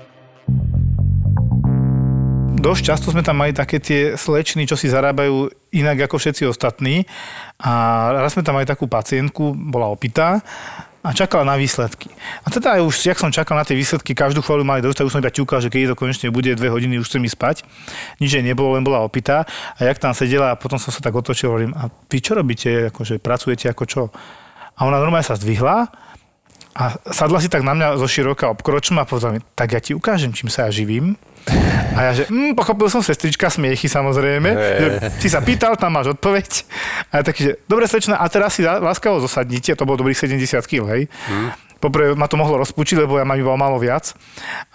[2.60, 7.07] Dosť často sme tam mali také tie slečny, čo si zarábajú inak ako všetci ostatní.
[7.64, 7.72] A
[8.20, 10.43] raz sme tam mali takú pacientku, bola opitá
[10.99, 12.12] a čakala na výsledky.
[12.43, 15.14] A teda aj už, jak som čakal na tie výsledky, každú chvíľu mali dostať, už
[15.16, 17.57] som iba ťukal, že keď to konečne bude dve hodiny, už chcem ísť spať.
[18.20, 19.47] Nič jej nebolo, len bola opitá.
[19.80, 22.91] A jak tam sedela a potom som sa tak otočil, hovorím, a vy čo robíte,
[22.91, 24.01] akože pracujete ako čo?
[24.76, 25.88] A ona normálne sa zdvihla
[26.76, 29.95] a sadla si tak na mňa zo široka obkročom a povedala mi, tak ja ti
[29.95, 31.16] ukážem, čím sa ja živím.
[31.95, 34.50] A ja že, mm, pochopil som sestrička, smiechy samozrejme.
[34.56, 34.88] Že,
[35.20, 36.64] si sa pýtal, tam máš odpoveď.
[37.12, 40.64] A ja taký, že, dobre slečna, a teraz si láskavo zosadnite, to bolo dobrých 70
[40.64, 41.12] kg, hej.
[41.28, 41.52] Hmm.
[41.80, 44.12] Poprvé ma to mohlo rozpučiť, lebo ja mám iba málo viac.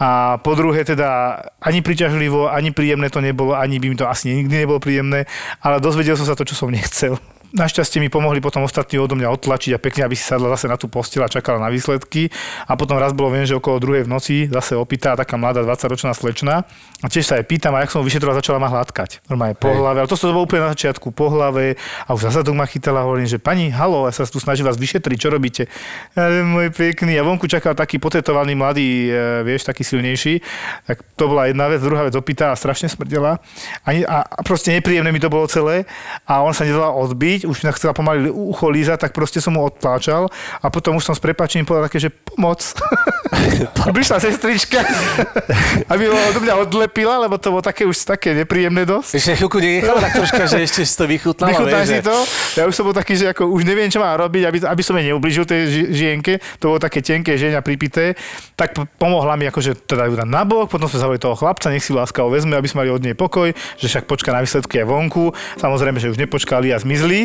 [0.01, 4.33] A po druhé teda ani priťažlivo, ani príjemné to nebolo, ani by mi to asi
[4.33, 5.29] nikdy nebolo príjemné,
[5.61, 7.21] ale dozvedel som sa to, čo som nechcel.
[7.55, 10.75] Našťastie mi pomohli potom ostatní odo mňa odtlačiť a pekne, aby si sadla zase na
[10.75, 12.27] tú postel a čakala na výsledky.
[12.67, 16.19] A potom raz bolo, viem, že okolo druhej v noci zase opýta taká mladá 20-ročná
[16.19, 16.67] slečna.
[16.99, 19.31] A tiež sa jej pýtam, a jak som ho vyšetroval, začala ma hladkať.
[19.31, 20.03] Normálne po hlave.
[20.03, 21.79] Ale to sa to bolo úplne na začiatku, po hlave.
[21.79, 25.15] A už zase ma chytala, hovorím, že pani, halo, ja sa tu snažím vás vyšetriť,
[25.15, 25.71] čo robíte?
[26.19, 27.15] Ja, môj pekný.
[27.15, 30.43] A vonku čakal taký potetovaný mladý, e, vieš, taký silnejší.
[30.91, 31.79] Tak to bola jedna vec.
[31.79, 33.39] Druhá vec opýta a strašne smrdela.
[33.87, 35.87] A, a, proste nepríjemné mi to bolo celé.
[36.27, 39.63] A on sa nedala odbiť už mi chcela pomaly ucho lízať, tak proste som mu
[39.65, 40.29] odtláčal
[40.61, 42.61] a potom už som s prepačením povedal také, že pomoc.
[43.97, 44.83] Prišla sestrička,
[45.87, 49.11] aby ho od mňa odlepila, lebo to bolo také už také nepríjemné dosť.
[49.21, 51.55] Ešte chvíľku nenechala tak troška, že ešte si to vychutnala.
[51.55, 52.17] Vychutnáš si to?
[52.59, 54.99] Ja už som bol taký, že ako už neviem, čo mám robiť, aby, aby som
[54.99, 55.63] jej neubližil tej
[55.95, 56.43] žienke.
[56.59, 58.19] To bolo také tenké ženia pripité.
[58.59, 61.95] Tak pomohla mi akože teda ju na bok, potom sme zavolali toho chlapca, nech si
[61.95, 65.31] láskavo vezme, aby sme mali od nej pokoj, že však počka na výsledky aj vonku.
[65.63, 67.24] Samozrejme, že už nepočkali a zmizli.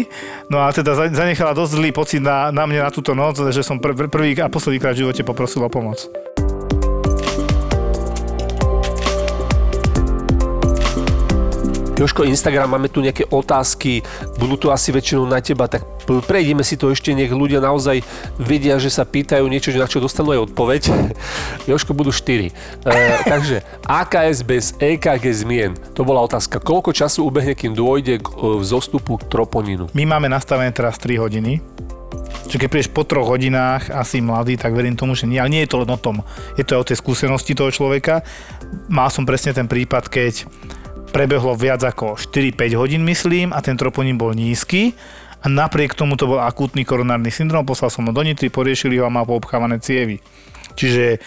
[0.52, 3.82] No a teda zanechala dosť zlý pocit na, na mne na túto noc, že som
[3.82, 6.06] pr- prvý a posledný krát v živote poprosil o pomoc.
[12.00, 14.00] Joško, Instagram, máme tu nejaké otázky,
[14.40, 18.00] budú tu asi väčšinou na teba, tak prejdeme si to ešte, nech ľudia naozaj
[18.40, 20.96] vedia, že sa pýtajú niečo, na čo dostanú aj odpoveď.
[21.70, 22.48] Joško, budú 4.
[22.48, 22.52] E,
[23.28, 26.64] takže AKS bez EKG zmien, to bola otázka.
[26.64, 29.92] Koľko času ubehne, kým dôjde k e, k troponinu?
[29.92, 31.60] My máme nastavené teraz 3 hodiny.
[32.48, 35.38] Čiže keď prídeš po troch hodinách, asi mladý, tak verím tomu, že nie.
[35.38, 36.24] Ale nie je to len o tom.
[36.56, 38.24] Je to aj o tej skúsenosti toho človeka.
[38.88, 40.48] Mal som presne ten prípad, keď
[41.10, 44.94] prebehlo viac ako 4-5 hodín, myslím, a ten troponín bol nízky
[45.40, 49.08] a napriek tomu to bol akútny koronárny syndrom, poslal som ho do Nitry, poriešili ho
[49.08, 50.20] a mal poobchávané cievy.
[50.76, 51.24] Čiže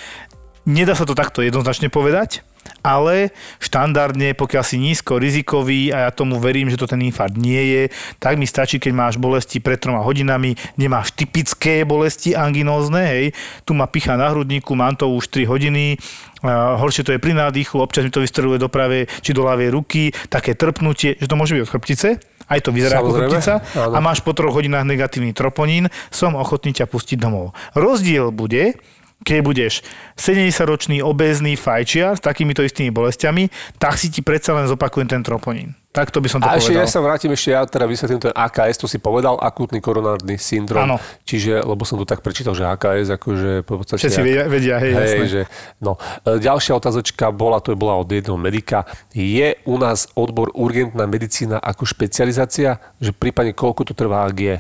[0.69, 2.45] nedá sa to takto jednoznačne povedať,
[2.83, 3.31] ale
[3.63, 7.83] štandardne, pokiaľ si nízko rizikový a ja tomu verím, že to ten infarkt nie je,
[8.19, 13.25] tak mi stačí, keď máš bolesti pred troma hodinami, nemáš typické bolesti anginózne, hej,
[13.63, 15.95] tu ma picha na hrudníku, mám to už 3 hodiny,
[16.43, 20.11] horšie to je pri nádychu, občas mi to vystreluje do pravej či do ľavej ruky,
[20.27, 22.09] také trpnutie, že to môže byť od chrbtice,
[22.51, 23.55] aj to vyzerá Samozrejme, ako chrbtica
[23.95, 27.55] a máš po troch hodinách negatívny troponín, som ochotný ťa pustiť domov.
[27.79, 28.75] Rozdiel bude,
[29.23, 29.73] keď budeš
[30.19, 33.49] 70-ročný obézny fajčiar s takýmito istými bolestiami,
[33.79, 35.79] tak si ti predsa len zopakujem ten troponín.
[35.93, 36.65] Takto by som to a povedal.
[36.65, 40.41] ešte ja sa vrátim, ešte ja teda vysvetlím ten AKS, to si povedal, akútny koronárny
[40.41, 40.89] syndrom.
[40.89, 40.97] Áno.
[41.29, 44.01] Čiže, lebo som tu tak prečítal, že AKS, akože po podstate...
[44.01, 45.27] Všetci vedia, vedia hej, hej jasné.
[45.29, 45.43] Že,
[45.85, 46.01] no.
[46.25, 48.89] E, ďalšia otázočka bola, to bola od jedného medika.
[49.13, 52.81] Je u nás odbor urgentná medicína ako špecializácia?
[52.97, 54.57] Že prípadne koľko to trvá, ak je?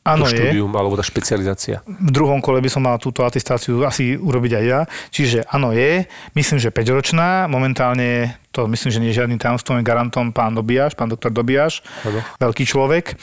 [0.00, 0.78] Áno, to štúdium je.
[0.80, 1.84] alebo tá špecializácia?
[1.84, 4.80] V druhom kole by som mal túto atestáciu asi urobiť aj ja.
[5.12, 10.32] Čiže áno je, myslím, že 5-ročná, momentálne to myslím, že nie je žiadnym tajomstvom, garantom
[10.32, 11.84] pán Dobiaš, pán doktor Dobiaš,
[12.40, 13.14] veľký človek.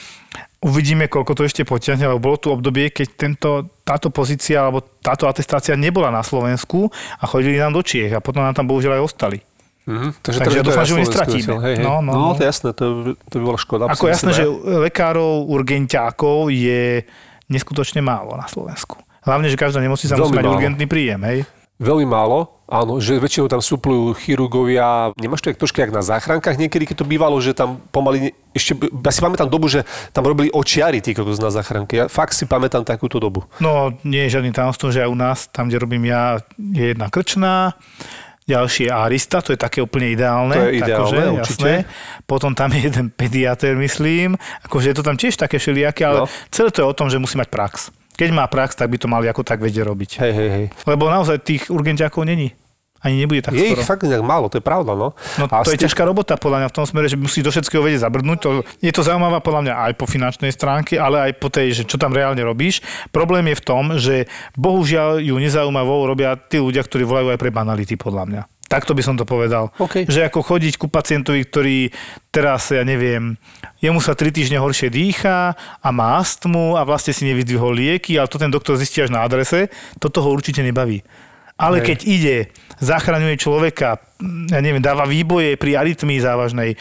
[0.61, 3.49] Uvidíme, koľko to ešte potiahne, lebo bolo tu obdobie, keď tento,
[3.81, 8.45] táto pozícia alebo táto atestácia nebola na Slovensku a chodili nám do Čiech a potom
[8.45, 9.37] nám tam bohužiaľ aj ostali.
[9.87, 10.11] Mm-hmm.
[10.19, 11.53] Takže, Takže dúfam, že ho nestratíme.
[11.63, 11.85] Hej, hej.
[11.87, 13.87] No, no, no, to je jasné, to, to by bolo škoda.
[13.87, 14.43] Ako jasné, že
[14.83, 17.07] lekárov, urgentiákov je
[17.47, 18.99] neskutočne málo na Slovensku.
[19.23, 21.39] Hlavne, že každá nemocnica musí mať urgentný príjem, hej?
[21.77, 25.13] Veľmi málo, áno, že väčšinou tam suplujú chirurgovia.
[25.13, 28.73] Nemáš to jak troška jak na záchrankách niekedy, keď to bývalo, že tam pomaly, ešte,
[28.81, 31.93] ja si pamätám dobu, že tam robili očiary tí kokos na záchranke.
[31.93, 33.45] Ja fakt si pamätám takúto dobu.
[33.61, 37.13] No, nie je žiadny tajomstvo, že aj u nás, tam, kde robím ja, je jedna
[37.13, 37.77] krčná,
[38.47, 40.55] ďalší je Arista, to je také úplne ideálne.
[40.55, 41.71] To je ideálne, akože, určite.
[41.83, 42.23] Jasné.
[42.23, 44.39] Potom tam je jeden pediatér, myslím.
[44.63, 46.27] Akože je to tam tiež také všelijaké, ale no.
[46.49, 47.91] celé to je o tom, že musí mať prax.
[48.17, 50.11] Keď má prax, tak by to mali ako tak vedieť robiť.
[50.25, 50.65] Hej, hej, hej.
[50.89, 52.49] Lebo naozaj tých urgentiakov není.
[53.05, 53.81] Ani nebude tak je skoro.
[53.81, 55.13] ich fakt nejak málo, to je pravda, no.
[55.37, 57.85] No a to je ťažká robota podľa mňa v tom smere, že musí do všetkého
[57.85, 58.37] vedieť zabrnúť.
[58.41, 58.49] To,
[58.81, 62.01] je to zaujímavé podľa mňa aj po finančnej stránke, ale aj po tej, že čo
[62.01, 62.81] tam reálne robíš.
[63.13, 64.25] Problém je v tom, že
[64.57, 68.43] bohužiaľ ju nezaujímavou robia tí ľudia, ktorí volajú aj pre banality podľa mňa.
[68.67, 69.71] Takto by som to povedal.
[69.79, 70.03] OK.
[70.03, 71.77] Že ako chodiť ku pacientovi, ktorý
[72.35, 73.39] teraz, ja neviem,
[73.79, 78.27] jemu sa 3 týždne horšie dýcha a má astmu a vlastne si nevyzdvihol lieky, ale
[78.27, 79.71] to ten doktor zistí až na adrese,
[80.03, 80.99] toto ho určite nebaví.
[81.57, 81.85] Ale Hej.
[81.89, 82.37] keď ide,
[82.77, 83.97] zachraňuje človeka,
[84.53, 86.77] ja neviem, dáva výboje pri arytmii závažnej,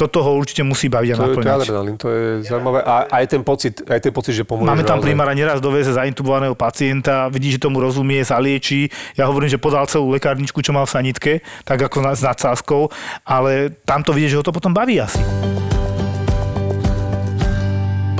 [0.00, 2.80] toto ho určite musí baviť a To, je- to adrenalín, to je zaujímavé.
[2.80, 4.64] A aj ten pocit, aj ten pocit, že pomôže.
[4.64, 8.88] Máme tam primára neraz doveze zaintubovaného pacienta, vidí, že tomu rozumie, sa liečí.
[9.20, 11.32] Ja hovorím, že podal celú lekárničku, čo mal v sanitke,
[11.68, 12.88] tak ako s nadsázkou,
[13.28, 15.20] ale tam to vidie, že ho to potom baví asi.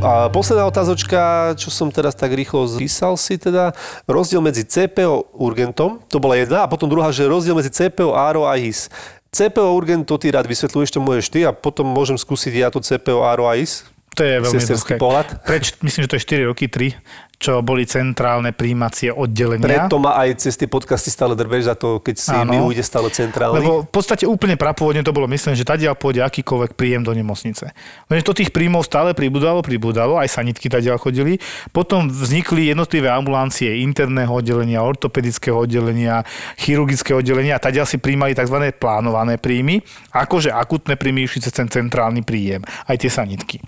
[0.00, 3.76] A posledná otázočka, čo som teraz tak rýchlo zapísal si teda,
[4.08, 8.48] rozdiel medzi CPO urgentom, to bola jedna, a potom druhá, že rozdiel medzi CPO, ARO
[8.48, 8.88] a IS.
[9.28, 12.80] CPO urgent, to ty rád vysvetľuješ, to môžeš ty a potom môžem skúsiť ja to
[12.80, 13.84] CPO, ARO a IS.
[14.16, 14.96] To je veľmi jednoduché.
[14.96, 15.28] pohľad.
[15.44, 16.96] Preč, myslím, že to je 4 roky, 3,
[17.40, 19.64] čo boli centrálne príjmacie oddelenia.
[19.64, 22.52] Preto ma aj cez tie podcasty stále drbeš za to, keď si Áno.
[22.52, 23.64] mi ujde stále centrálny.
[23.64, 27.72] Lebo v podstate úplne prapôvodne to bolo myslené, že tadiaľ pôjde akýkoľvek príjem do nemocnice.
[28.12, 31.40] Lenže to tých príjmov stále pribudalo, pribudalo, aj sanitky tadiaľ chodili.
[31.72, 36.20] Potom vznikli jednotlivé ambulancie interného oddelenia, ortopedického oddelenia,
[36.60, 38.68] chirurgického oddelenia a tadiaľ si príjmali tzv.
[38.76, 39.80] plánované príjmy,
[40.12, 43.64] akože akutné príjmy išli cez ten centrálny príjem, aj tie sanitky.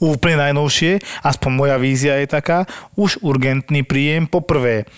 [0.00, 2.64] Úplne najnovšie, aspoň moja vízia je taká,
[2.96, 4.28] už urgentný príjem.
[4.28, 4.88] Poprvé,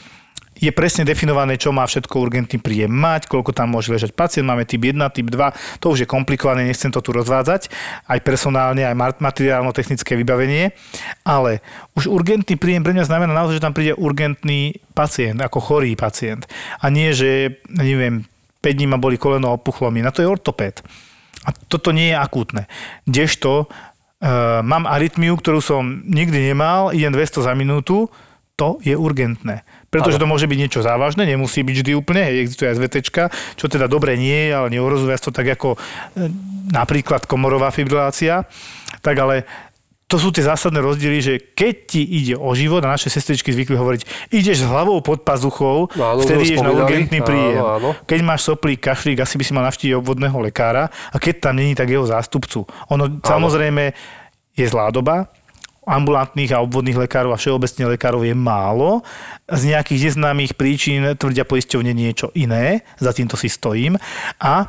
[0.59, 4.66] je presne definované, čo má všetko urgentný príjem mať, koľko tam môže ležať pacient, máme
[4.66, 7.70] typ 1, typ 2, to už je komplikované, nechcem to tu rozvádzať,
[8.11, 10.74] aj personálne, aj mat- materiálno-technické vybavenie,
[11.22, 11.62] ale
[11.95, 16.51] už urgentný príjem pre mňa znamená naozaj, že tam príde urgentný pacient, ako chorý pacient.
[16.83, 18.26] A nie, že, neviem,
[18.59, 20.83] 5 dní ma boli koleno opuchlo mi, na to je ortopéd.
[21.47, 22.66] A toto nie je akútne.
[23.07, 23.70] Kdežto
[24.66, 28.10] mám arytmiu, ktorú som nikdy nemal, idem 200 za minútu,
[28.58, 29.62] to je urgentné.
[29.86, 32.96] Pretože to môže byť niečo závažné, nemusí byť vždy úplne, hej, existuje aj SVT,
[33.54, 36.26] čo teda dobre nie je, ale neohrozuje to tak ako e,
[36.74, 38.42] napríklad komorová fibrilácia.
[38.98, 39.46] Tak ale
[40.09, 43.76] to sú tie zásadné rozdiely, že keď ti ide o život, a naše sestričky zvykli
[43.76, 47.61] hovoriť, ideš s hlavou pod pazuchou, Áno, vtedy ideš na urgentný príjem.
[47.61, 47.90] Áno, áno.
[48.09, 51.76] Keď máš soplík, kašlík, asi by si mal navštíviť obvodného lekára a keď tam není,
[51.76, 52.64] tak jeho zástupcu.
[52.88, 53.92] Ono samozrejme
[54.56, 55.28] je zlá doba,
[55.88, 59.00] ambulantných a obvodných lekárov a všeobecne lekárov je málo.
[59.48, 63.96] Z nejakých neznámych príčin tvrdia poisťovne niečo iné, za týmto si stojím.
[64.36, 64.68] A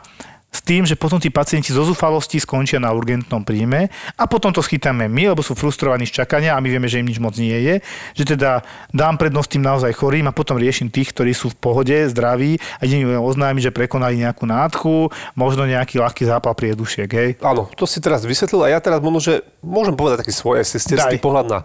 [0.50, 4.66] s tým, že potom tí pacienti zo zúfalosti skončia na urgentnom príjme a potom to
[4.66, 7.54] schytáme my, lebo sú frustrovaní z čakania a my vieme, že im nič moc nie
[7.54, 7.76] je.
[8.18, 11.94] Že teda dám prednosť tým naozaj chorým a potom riešim tých, ktorí sú v pohode,
[12.10, 17.10] zdraví a idem im oznámiť, že prekonali nejakú nádchu, možno nejaký ľahký zápal priedušiek.
[17.10, 17.30] Hej.
[17.46, 21.22] Áno, to si teraz vysvetlil a ja teraz možno, že môžem povedať taký svoj sesterský
[21.22, 21.60] pohľad na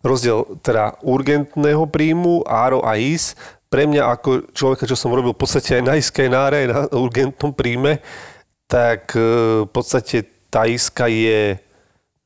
[0.00, 3.36] rozdiel teda urgentného príjmu, ARO a IS.
[3.70, 6.56] Pre mňa ako človeka, čo som robil v podstate aj na ISK, aj na ARE,
[6.66, 8.02] aj na urgentnom príjme,
[8.66, 9.22] tak e,
[9.62, 11.40] v podstate tá ISKA je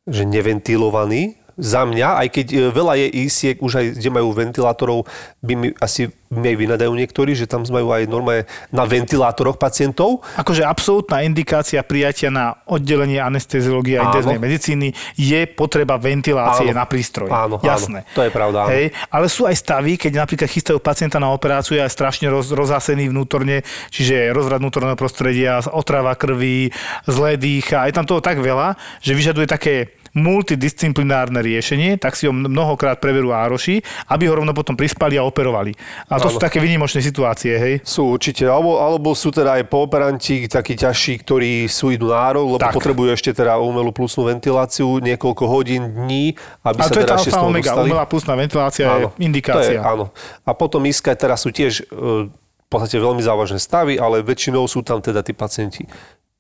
[0.05, 1.44] že neventilovaný.
[1.55, 5.07] Za mňa, aj keď e, veľa je ISIek, už aj kde majú ventilátorov,
[5.39, 8.43] by mi asi mi aj vynadajú niektorí, že tam majú aj normálne
[8.75, 10.27] na ventilátoroch pacientov.
[10.35, 14.11] Akože absolútna indikácia prijatia na oddelenie anesteziológie a Áno.
[14.11, 16.83] intenzívnej medicíny je potreba ventilácie Áno.
[16.83, 17.31] na prístroj.
[17.31, 17.65] Áno, áno.
[17.65, 18.03] Jasné.
[18.19, 18.71] To je pravda, áno.
[18.75, 23.15] Hej, ale sú aj stavy, keď napríklad chystajú pacienta na operáciu je strašne roz, rozhasený
[23.15, 23.63] vnútorne,
[23.95, 26.75] čiže rozvrat vnútorného prostredia, otrava krvi,
[27.07, 27.87] zlé dýcha.
[27.87, 33.35] Je tam toho tak veľa, že vyžaduje také multidisciplinárne riešenie, tak si ho mnohokrát preberú
[33.35, 35.75] ároši, aby ho rovno potom prispali a operovali.
[36.07, 36.35] A to Áno.
[36.35, 37.75] sú také výnimočné situácie, hej.
[37.83, 42.63] Sú určite, alebo, alebo sú teda aj pooperanti takí ťažší, ktorí sú idú nárov, lebo
[42.63, 42.79] Tak.
[42.79, 47.15] potrebujú ešte teda umelú plusnú ventiláciu niekoľko hodín, dní, aby A sa to je teda
[47.15, 47.87] tá ešte omega, dostali.
[47.91, 49.83] umelá plusná ventilácia Áno, je indikácia.
[49.83, 50.05] To je, áno.
[50.47, 54.87] A potom iska teraz sú tiež e, v podstate veľmi závažné stavy, ale väčšinou sú
[54.87, 55.85] tam teda tí pacienti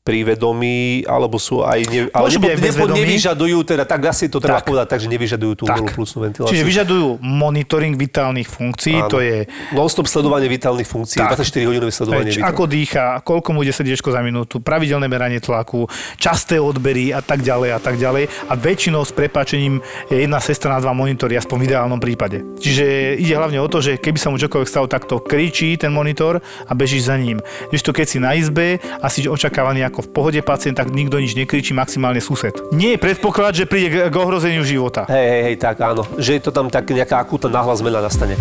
[0.04, 1.80] pri vedomí, alebo sú aj...
[1.88, 3.08] Ne, ale Môže byť vedomí.
[3.08, 4.68] nevyžadujú, teda tak asi to treba Tak.
[4.68, 5.96] povedať, takže nevyžadujú tú Tak.
[5.96, 6.52] plusnú ventiláciu.
[6.52, 9.08] Čiže vyžadujú monitoring vitálnych funkcií, Áno.
[9.08, 11.40] to je Non-stop sledovanie vitálnych funkcií, Tak.
[11.40, 12.44] 24 hodinové sledovanie vitálnych.
[12.52, 15.88] ako dýcha, koľko mu ide srdiečko za minútu, pravidelné meranie tlaku,
[16.20, 18.28] časté odbery a tak ďalej a tak ďalej.
[18.52, 19.80] A väčšinou s prepáčením
[20.12, 22.44] je jedna sestra na dva monitory, aspoň v ideálnom prípade.
[22.60, 25.88] Čiže ide hlavne o to, že keby sa mu čokoľvek stalo, tak to kričí ten
[25.96, 27.40] monitor a bežíš za ním.
[27.72, 31.38] To keď si na izbe a si očakávaný ako v pohode pacient, tak nikto nič
[31.38, 32.50] nekričí, maximálne sused.
[32.74, 35.06] Nie je predpoklad, že príde k- ohrozeniu života.
[35.06, 36.02] Hej, hej, hej, tak áno.
[36.18, 38.34] Že je to tam tak nejaká akútna náhla zmena nastane.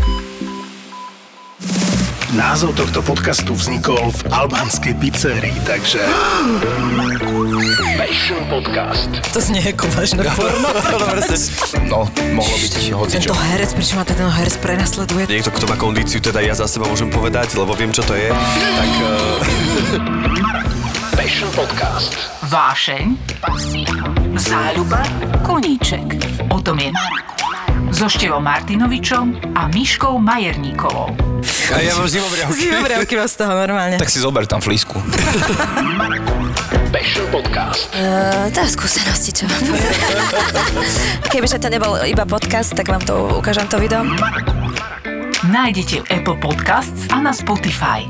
[2.34, 6.02] Názov tohto podcastu vznikol v albánskej pizzerii, takže...
[7.94, 9.14] Passion Podcast.
[9.30, 10.74] To znie ako vážne porno.
[11.86, 15.30] No, mohlo byť hoci Tento herec, prečo ma ten herec prenasleduje?
[15.30, 18.34] Niekto, kto má kondíciu, teda ja za seba môžem povedať, lebo viem, čo to je.
[18.34, 19.14] Tak uh,
[21.14, 22.18] Passion Podcast.
[22.50, 23.14] Vášeň,
[24.34, 25.06] záľuba,
[25.46, 26.18] koníček.
[26.50, 26.90] O tom je
[27.94, 31.14] so Števom Martinovičom a Miškou Majerníkovou.
[31.70, 32.58] A ja mám zimobriavky.
[32.58, 34.02] Zimobriavky vás z toho normálne.
[34.02, 34.98] Tak si zober tam flísku.
[36.90, 37.94] Passion Podcast.
[37.94, 39.62] Uh, to je skúsenosti, čo vám.
[41.32, 44.02] Kebyže to nebol iba podcast, tak vám to ukážem to video.
[45.46, 48.10] Nájdete v Apple Podcasts a na Spotify.